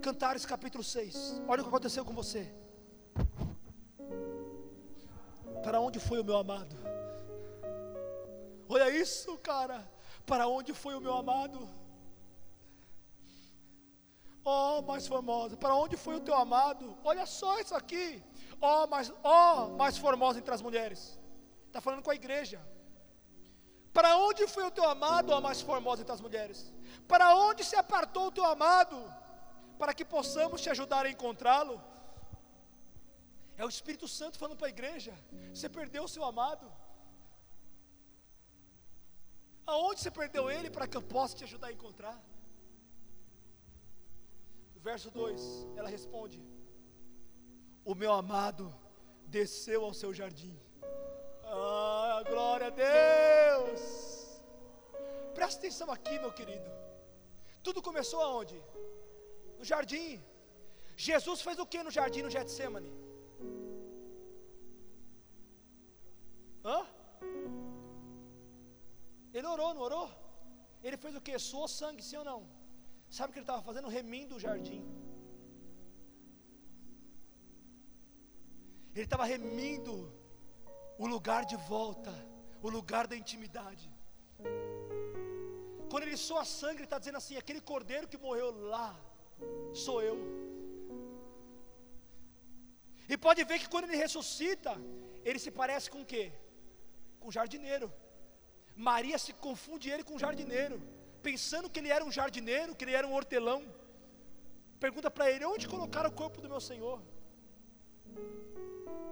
Cantares 0.06 0.46
capítulo 0.46 0.84
6. 0.84 1.42
Olha 1.48 1.60
o 1.60 1.64
que 1.64 1.70
aconteceu 1.72 2.04
com 2.04 2.14
você. 2.14 2.42
Para 5.64 5.80
onde 5.80 5.98
foi 5.98 6.20
o 6.20 6.24
meu 6.28 6.36
amado? 6.36 6.76
Olha 8.68 8.88
isso, 8.88 9.36
cara. 9.38 9.78
Para 10.24 10.46
onde 10.46 10.72
foi 10.82 10.94
o 10.94 11.00
meu 11.00 11.12
amado? 11.22 11.58
Oh, 14.44 14.80
mais 14.82 15.08
formosa. 15.08 15.56
Para 15.56 15.74
onde 15.74 15.96
foi 15.96 16.14
o 16.14 16.20
teu 16.20 16.36
amado? 16.36 16.96
Olha 17.02 17.26
só 17.26 17.58
isso 17.58 17.74
aqui. 17.74 18.22
Oh, 18.60 18.86
mais, 18.86 19.12
oh, 19.24 19.70
mais 19.82 19.98
formosa 19.98 20.38
entre 20.38 20.54
as 20.54 20.62
mulheres. 20.62 21.18
Está 21.66 21.80
falando 21.80 22.04
com 22.04 22.12
a 22.12 22.20
igreja. 22.22 22.60
Para 23.92 24.16
onde 24.18 24.46
foi 24.46 24.64
o 24.70 24.70
teu 24.70 24.88
amado, 24.88 25.30
ó 25.30 25.40
mais 25.40 25.60
formosa 25.60 26.02
entre 26.02 26.14
as 26.14 26.20
mulheres? 26.20 26.72
Para 27.08 27.34
onde 27.34 27.64
se 27.64 27.74
apartou 27.74 28.26
o 28.28 28.34
teu 28.38 28.44
amado? 28.44 28.98
Para 29.80 29.94
que 29.98 30.04
possamos 30.16 30.62
te 30.64 30.70
ajudar 30.74 31.02
a 31.06 31.12
encontrá-lo. 31.16 31.76
É 33.60 33.64
o 33.64 33.72
Espírito 33.74 34.08
Santo 34.18 34.38
falando 34.40 34.58
para 34.60 34.68
a 34.70 34.76
igreja: 34.76 35.14
você 35.54 35.68
perdeu 35.78 36.04
o 36.04 36.12
seu 36.14 36.24
amado. 36.32 36.66
Aonde 39.74 40.00
você 40.00 40.12
perdeu 40.20 40.44
ele 40.56 40.70
para 40.76 40.86
que 40.88 40.96
eu 41.00 41.04
possa 41.16 41.36
te 41.38 41.44
ajudar 41.48 41.68
a 41.68 41.76
encontrar? 41.78 42.16
verso 44.88 45.10
2, 45.10 45.42
ela 45.78 45.90
responde: 45.96 46.38
O 47.84 47.94
meu 48.02 48.12
amado 48.22 48.66
desceu 49.36 49.80
ao 49.84 49.94
seu 50.00 50.10
jardim. 50.20 50.54
Ah, 51.44 52.22
glória 52.32 52.68
a 52.68 52.74
Deus! 52.88 53.82
Presta 55.34 55.58
atenção 55.60 55.88
aqui, 55.96 56.14
meu 56.24 56.32
querido. 56.38 56.70
Tudo 57.66 57.86
começou 57.88 58.20
aonde? 58.26 58.56
Jardim. 59.72 60.12
Jesus 61.08 61.40
fez 61.46 61.58
o 61.64 61.66
que 61.72 61.82
no 61.86 61.92
jardim 61.96 62.22
no 62.26 62.32
Getsemane? 62.36 62.92
Hã? 66.68 66.78
Ele 69.36 69.48
orou, 69.54 69.70
não 69.74 69.82
orou? 69.88 70.06
Ele 70.86 70.96
fez 71.02 71.14
o 71.18 71.24
que? 71.26 71.38
Suou 71.38 71.68
sangue, 71.80 72.02
sim 72.08 72.18
ou 72.22 72.26
não? 72.30 72.40
Sabe 73.16 73.28
o 73.28 73.32
que 73.32 73.40
ele 73.40 73.48
estava 73.48 73.62
fazendo? 73.68 73.94
Remindo 73.98 74.36
o 74.36 74.42
jardim. 74.46 74.82
Ele 78.94 79.06
estava 79.08 79.24
remindo 79.34 79.94
o 81.04 81.06
lugar 81.14 81.42
de 81.50 81.56
volta, 81.72 82.12
o 82.66 82.70
lugar 82.76 83.04
da 83.10 83.16
intimidade. 83.22 83.86
Quando 85.90 86.04
ele 86.04 86.16
soa 86.28 86.44
sangue, 86.44 86.78
ele 86.78 86.84
está 86.84 86.98
dizendo 87.02 87.18
assim: 87.20 87.36
aquele 87.36 87.60
cordeiro 87.72 88.08
que 88.12 88.22
morreu 88.26 88.50
lá, 88.74 88.88
sou 89.84 90.02
eu. 90.02 90.16
E 93.08 93.16
pode 93.16 93.42
ver 93.44 93.58
que 93.60 93.68
quando 93.68 93.84
ele 93.84 93.96
ressuscita, 93.96 94.72
ele 95.24 95.38
se 95.38 95.50
parece 95.50 95.90
com 95.90 96.02
o 96.02 96.08
quê? 96.12 96.24
Com 97.20 97.28
o 97.28 97.32
jardineiro. 97.32 97.92
Maria 98.74 99.18
se 99.18 99.32
confunde 99.32 99.90
ele 99.90 100.04
com 100.08 100.16
o 100.16 100.18
jardineiro, 100.18 100.76
pensando 101.22 101.70
que 101.70 101.78
ele 101.80 101.90
era 101.96 102.04
um 102.04 102.12
jardineiro, 102.12 102.74
que 102.74 102.84
ele 102.84 102.92
era 103.00 103.06
um 103.06 103.14
hortelão. 103.14 103.60
Pergunta 104.78 105.10
para 105.10 105.30
ele: 105.30 105.44
onde 105.44 105.68
colocaram 105.68 106.10
o 106.10 106.18
corpo 106.22 106.40
do 106.40 106.48
meu 106.48 106.60
Senhor? 106.60 107.00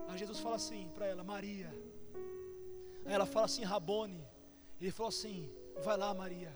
Aí 0.09 0.19
Jesus 0.19 0.39
fala 0.41 0.57
assim 0.57 0.91
para 0.95 1.07
ela: 1.07 1.25
Maria. 1.25 1.71
Aí 3.07 3.13
ela 3.13 3.27
fala 3.27 3.47
assim: 3.47 3.65
Rabone. 3.65 4.27
Ele 4.81 4.91
falou 4.91 5.09
assim: 5.09 5.51
vai 5.83 5.97
lá, 5.97 6.13
Maria. 6.13 6.53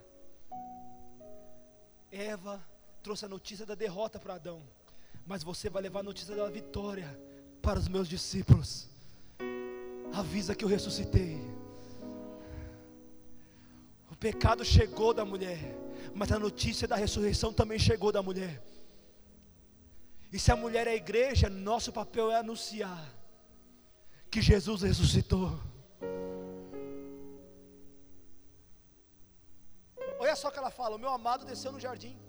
Eva 2.10 2.54
trouxe 3.02 3.24
a 3.24 3.28
notícia 3.28 3.64
da 3.64 3.74
derrota 3.74 4.18
para 4.18 4.34
Adão, 4.34 4.62
mas 5.26 5.42
você 5.42 5.70
vai 5.70 5.82
levar 5.82 6.00
a 6.00 6.02
notícia 6.02 6.34
da 6.34 6.48
vitória 6.48 7.18
para 7.62 7.78
os 7.78 7.88
meus 7.88 8.08
discípulos. 8.08 8.88
Avisa 10.12 10.54
que 10.54 10.64
eu 10.64 10.68
ressuscitei. 10.68 11.38
O 14.10 14.16
pecado 14.16 14.64
chegou 14.64 15.12
da 15.14 15.24
mulher, 15.24 15.58
mas 16.14 16.32
a 16.32 16.38
notícia 16.38 16.88
da 16.88 16.96
ressurreição 16.96 17.52
também 17.52 17.78
chegou 17.78 18.10
da 18.10 18.22
mulher. 18.22 18.62
E 20.32 20.38
se 20.38 20.50
a 20.50 20.56
mulher 20.56 20.86
é 20.86 20.90
a 20.90 20.96
igreja, 20.96 21.48
nosso 21.48 21.92
papel 21.92 22.30
é 22.30 22.36
anunciar 22.36 23.14
que 24.30 24.42
Jesus 24.42 24.82
ressuscitou. 24.82 25.58
Olha 30.18 30.36
só 30.36 30.50
que 30.50 30.58
ela 30.58 30.70
fala: 30.70 30.96
O 30.96 30.98
meu 30.98 31.10
amado 31.10 31.46
desceu 31.46 31.72
no 31.72 31.80
jardim 31.80 32.27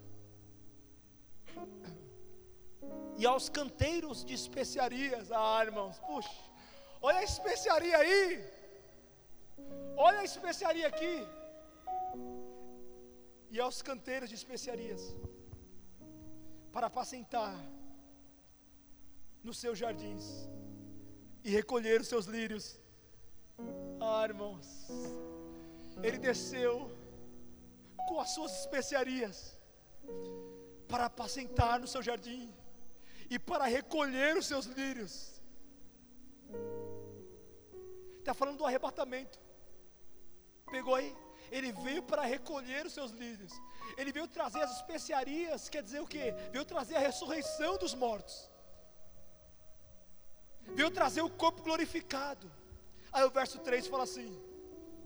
e 3.20 3.26
aos 3.26 3.48
canteiros 3.48 4.24
de 4.28 4.34
especiarias. 4.34 5.30
Ah, 5.30 5.62
irmãos, 5.64 5.98
puxa, 5.98 6.38
olha 7.08 7.18
a 7.18 7.24
especiaria 7.32 7.96
aí, 8.02 8.22
olha 9.96 10.20
a 10.20 10.24
especiaria 10.24 10.86
aqui, 10.92 11.16
e 13.50 13.60
aos 13.60 13.82
canteiros 13.82 14.28
de 14.30 14.36
especiarias, 14.36 15.02
para 16.72 16.86
apacentar 16.86 17.54
nos 19.42 19.58
seus 19.58 19.76
jardins 19.78 20.24
e 21.44 21.50
recolher 21.50 22.00
os 22.00 22.08
seus 22.08 22.26
lírios. 22.26 22.78
Ah, 24.00 24.24
irmãos, 24.24 24.66
ele 26.02 26.18
desceu 26.18 26.90
com 28.08 28.18
as 28.18 28.30
suas 28.30 28.52
especiarias 28.60 29.58
para 30.90 31.06
apacentar 31.06 31.78
no 31.78 31.86
seu 31.86 32.02
jardim 32.02 32.52
e 33.30 33.38
para 33.38 33.64
recolher 33.64 34.36
os 34.36 34.46
seus 34.46 34.66
lírios. 34.66 35.40
Está 38.18 38.34
falando 38.34 38.58
do 38.58 38.66
arrebatamento. 38.66 39.38
Pegou 40.70 40.94
aí? 40.94 41.16
Ele 41.50 41.72
veio 41.72 42.02
para 42.02 42.22
recolher 42.22 42.84
os 42.86 42.92
seus 42.92 43.12
lírios. 43.12 43.52
Ele 43.96 44.12
veio 44.12 44.26
trazer 44.28 44.62
as 44.62 44.76
especiarias, 44.76 45.68
quer 45.68 45.82
dizer 45.82 46.00
o 46.00 46.06
que? 46.06 46.32
Veio 46.52 46.64
trazer 46.64 46.96
a 46.96 47.00
ressurreição 47.00 47.76
dos 47.78 47.94
mortos. 47.94 48.50
Veio 50.74 50.90
trazer 50.90 51.22
o 51.22 51.30
corpo 51.30 51.62
glorificado. 51.62 52.50
Aí 53.12 53.24
o 53.24 53.30
verso 53.30 53.58
3 53.58 53.86
fala 53.86 54.04
assim: 54.04 54.30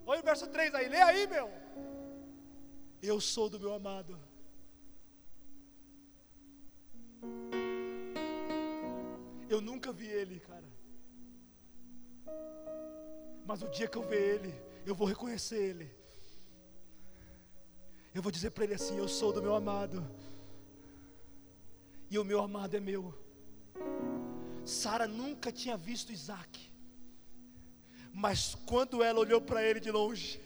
Olha 0.06 0.20
o 0.20 0.24
verso 0.24 0.46
3 0.46 0.74
aí, 0.74 0.88
lê 0.88 1.00
aí, 1.00 1.26
meu. 1.26 1.50
Eu 3.02 3.20
sou 3.20 3.48
do 3.48 3.60
meu 3.60 3.72
amado 3.72 4.18
Eu 9.48 9.60
nunca 9.60 9.92
vi 9.92 10.06
ele, 10.06 10.40
cara. 10.40 10.68
Mas 13.46 13.62
o 13.62 13.68
dia 13.68 13.86
que 13.86 13.98
eu 13.98 14.02
ver 14.02 14.22
ele, 14.34 14.54
eu 14.86 14.94
vou 14.94 15.06
reconhecer 15.06 15.60
ele. 15.70 15.90
Eu 18.14 18.22
vou 18.22 18.32
dizer 18.32 18.50
para 18.50 18.64
ele 18.64 18.74
assim: 18.74 18.96
Eu 18.96 19.08
sou 19.08 19.32
do 19.32 19.42
meu 19.42 19.54
amado. 19.54 20.04
E 22.10 22.18
o 22.18 22.24
meu 22.24 22.40
amado 22.40 22.76
é 22.76 22.80
meu. 22.80 23.14
Sara 24.64 25.06
nunca 25.06 25.52
tinha 25.52 25.76
visto 25.76 26.12
Isaac. 26.12 26.72
Mas 28.12 28.54
quando 28.66 29.02
ela 29.02 29.18
olhou 29.18 29.40
para 29.40 29.62
ele 29.62 29.80
de 29.80 29.90
longe, 29.90 30.40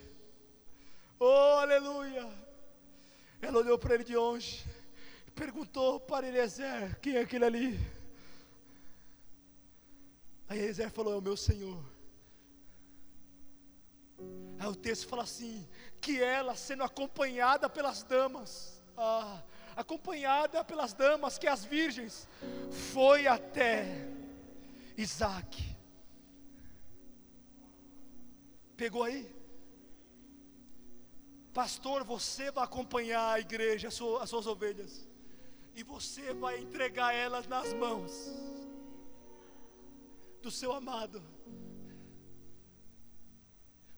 oh 1.19 1.59
aleluia! 1.59 2.27
Ela 3.41 3.59
olhou 3.59 3.77
para 3.77 3.93
ele 3.95 4.03
de 4.03 4.15
longe 4.15 4.65
perguntou 5.39 6.01
para 6.01 6.27
Eliezer: 6.27 6.99
Quem 6.99 7.15
é 7.15 7.21
aquele 7.21 7.45
ali? 7.45 7.79
Aí 10.49 10.59
Eliezer 10.59 10.91
falou: 10.91 11.13
É 11.13 11.17
o 11.17 11.21
meu 11.21 11.37
Senhor. 11.37 11.81
Aí 14.59 14.67
o 14.67 14.75
texto 14.75 15.07
fala 15.07 15.23
assim: 15.23 15.65
Que 16.01 16.21
ela, 16.21 16.55
sendo 16.55 16.83
acompanhada 16.83 17.69
pelas 17.69 18.03
damas, 18.03 18.81
ah, 18.97 19.41
acompanhada 19.77 20.61
pelas 20.63 20.93
damas, 20.93 21.37
que 21.37 21.47
as 21.47 21.63
virgens, 21.63 22.27
foi 22.91 23.25
até 23.25 24.09
Isaac. 24.97 25.63
Pegou 28.75 29.03
aí? 29.03 29.33
Pastor, 31.53 32.03
você 32.03 32.51
vai 32.51 32.63
acompanhar 32.63 33.33
a 33.33 33.39
igreja, 33.39 33.87
as 33.87 33.93
suas 34.29 34.47
ovelhas. 34.47 35.08
E 35.79 35.83
você 35.83 36.33
vai 36.43 36.55
entregar 36.63 37.09
elas 37.25 37.45
nas 37.53 37.67
mãos 37.81 38.11
do 40.43 40.51
seu 40.59 40.71
amado. 40.79 41.19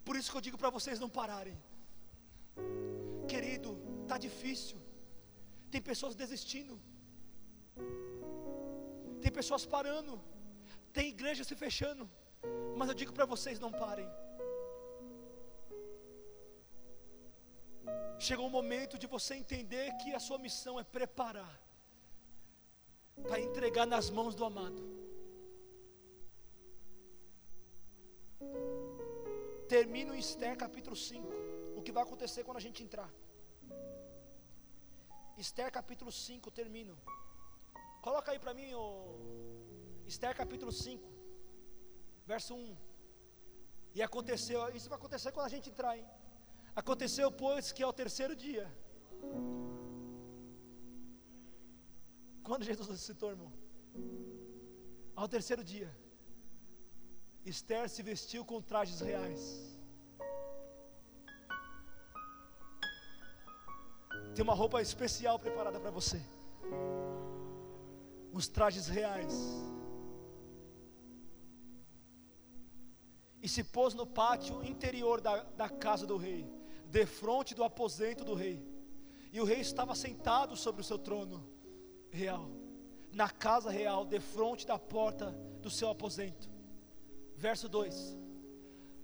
Por 0.07 0.15
isso 0.17 0.29
que 0.31 0.37
eu 0.37 0.45
digo 0.47 0.59
para 0.61 0.71
vocês 0.77 0.99
não 1.03 1.09
pararem. 1.19 1.57
Querido, 3.31 3.71
tá 4.09 4.17
difícil. 4.27 4.77
Tem 5.71 5.81
pessoas 5.91 6.15
desistindo. 6.23 6.75
Tem 9.23 9.31
pessoas 9.39 9.65
parando. 9.75 10.15
Tem 10.93 11.07
igreja 11.15 11.43
se 11.49 11.55
fechando. 11.63 12.05
Mas 12.77 12.89
eu 12.89 12.97
digo 13.01 13.13
para 13.17 13.25
vocês 13.33 13.59
não 13.65 13.71
parem. 13.83 14.09
Chegou 18.27 18.45
o 18.47 18.55
momento 18.59 18.99
de 18.99 19.07
você 19.15 19.33
entender 19.43 19.87
que 20.03 20.13
a 20.13 20.23
sua 20.27 20.39
missão 20.47 20.79
é 20.79 20.83
preparar 20.83 21.53
para 23.27 23.39
entregar 23.39 23.85
nas 23.85 24.09
mãos 24.09 24.35
do 24.35 24.45
amado. 24.45 24.81
Termino 29.67 30.13
em 30.13 30.19
Esther 30.19 30.57
capítulo 30.57 30.95
5. 30.95 31.27
O 31.77 31.81
que 31.81 31.91
vai 31.91 32.03
acontecer 32.03 32.43
quando 32.43 32.57
a 32.57 32.65
gente 32.67 32.83
entrar? 32.83 33.09
Esther 35.37 35.71
capítulo 35.71 36.11
5, 36.11 36.51
termino. 36.51 36.95
Coloca 38.01 38.31
aí 38.31 38.39
para 38.39 38.53
mim, 38.53 38.73
o 38.73 38.85
Esther 40.05 40.35
capítulo 40.35 40.71
5, 40.71 41.09
verso 42.25 42.53
1. 42.53 42.77
E 43.95 44.01
aconteceu, 44.01 44.59
isso 44.75 44.89
vai 44.89 44.97
acontecer 44.97 45.31
quando 45.31 45.45
a 45.45 45.49
gente 45.55 45.69
entrar, 45.69 45.97
hein? 45.97 46.05
Aconteceu, 46.75 47.31
pois, 47.31 47.71
que 47.71 47.83
ao 47.83 47.91
terceiro 47.91 48.35
dia, 48.35 48.65
quando 52.51 52.65
Jesus 52.65 52.85
ressuscitou, 52.89 53.29
irmão, 53.29 53.49
ao 55.15 55.25
terceiro 55.25 55.63
dia, 55.63 55.89
Esther 57.45 57.87
se 57.87 58.03
vestiu 58.03 58.43
com 58.43 58.61
trajes 58.61 58.99
reais. 58.99 59.41
Tem 64.35 64.43
uma 64.43 64.53
roupa 64.53 64.81
especial 64.81 65.39
preparada 65.39 65.79
para 65.79 65.91
você. 65.91 66.21
Os 68.33 68.49
trajes 68.49 68.87
reais. 68.87 69.33
E 73.41 73.47
se 73.47 73.63
pôs 73.63 73.93
no 73.93 74.05
pátio 74.05 74.61
interior 74.65 75.21
da, 75.21 75.41
da 75.43 75.69
casa 75.69 76.05
do 76.05 76.17
rei, 76.17 76.45
de 76.85 77.05
frente 77.05 77.55
do 77.55 77.63
aposento 77.63 78.25
do 78.25 78.33
rei. 78.33 78.61
E 79.31 79.39
o 79.39 79.45
rei 79.45 79.61
estava 79.61 79.95
sentado 79.95 80.57
sobre 80.57 80.81
o 80.81 80.83
seu 80.83 80.99
trono 80.99 81.60
real, 82.11 82.49
na 83.11 83.29
casa 83.29 83.69
real, 83.69 84.05
de 84.05 84.19
frente 84.19 84.67
da 84.67 84.77
porta 84.77 85.35
do 85.61 85.69
seu 85.69 85.89
aposento. 85.89 86.49
Verso 87.35 87.67
2: 87.67 88.17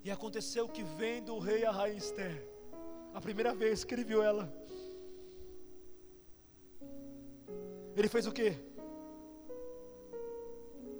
E 0.04 0.12
aconteceu 0.12 0.68
que, 0.68 0.84
vendo 0.84 1.34
o 1.36 1.40
rei 1.40 1.66
a 1.66 1.72
rainha 1.72 1.98
Esther, 1.98 2.48
a 3.14 3.22
primeira 3.22 3.54
vez 3.54 3.84
que 3.84 3.96
ele 3.96 4.04
viu 4.04 4.22
ela, 4.22 4.54
ele 7.96 8.08
fez 8.08 8.28
o 8.28 8.32
que? 8.32 8.56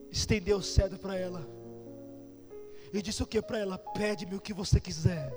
Estendeu 0.10 0.58
o 0.58 0.64
cedro 0.64 0.98
para 0.98 1.16
ela, 1.16 1.46
e 2.92 3.02
disse 3.02 3.22
o 3.22 3.28
que 3.28 3.42
para 3.42 3.60
ela? 3.60 3.78
Pede-me 3.78 4.36
o 4.36 4.42
que 4.42 4.54
você 4.54 4.80
quiser, 4.80 5.32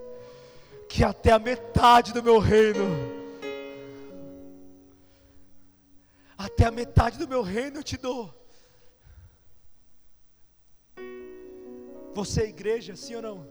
que 0.88 1.04
até 1.04 1.32
a 1.32 1.38
metade 1.38 2.12
do 2.12 2.22
meu 2.22 2.38
reino, 2.38 3.19
até 6.61 6.68
a 6.68 6.70
metade 6.70 7.16
do 7.16 7.26
meu 7.26 7.40
reino 7.40 7.78
eu 7.78 7.82
te 7.82 7.96
dou. 7.96 8.22
Você 12.12 12.42
é 12.42 12.48
igreja, 12.50 12.94
sim 12.94 13.14
ou 13.14 13.22
não? 13.22 13.48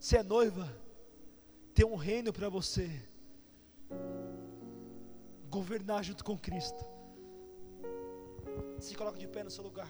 Você 0.00 0.16
é 0.16 0.22
noiva, 0.24 0.66
tem 1.72 1.86
um 1.86 1.94
reino 1.94 2.32
para 2.32 2.48
você 2.48 2.90
governar 5.48 6.02
junto 6.02 6.24
com 6.24 6.36
Cristo. 6.36 6.84
Se 8.80 8.96
coloca 8.96 9.16
de 9.16 9.28
pé 9.28 9.44
no 9.44 9.50
seu 9.50 9.62
lugar. 9.62 9.88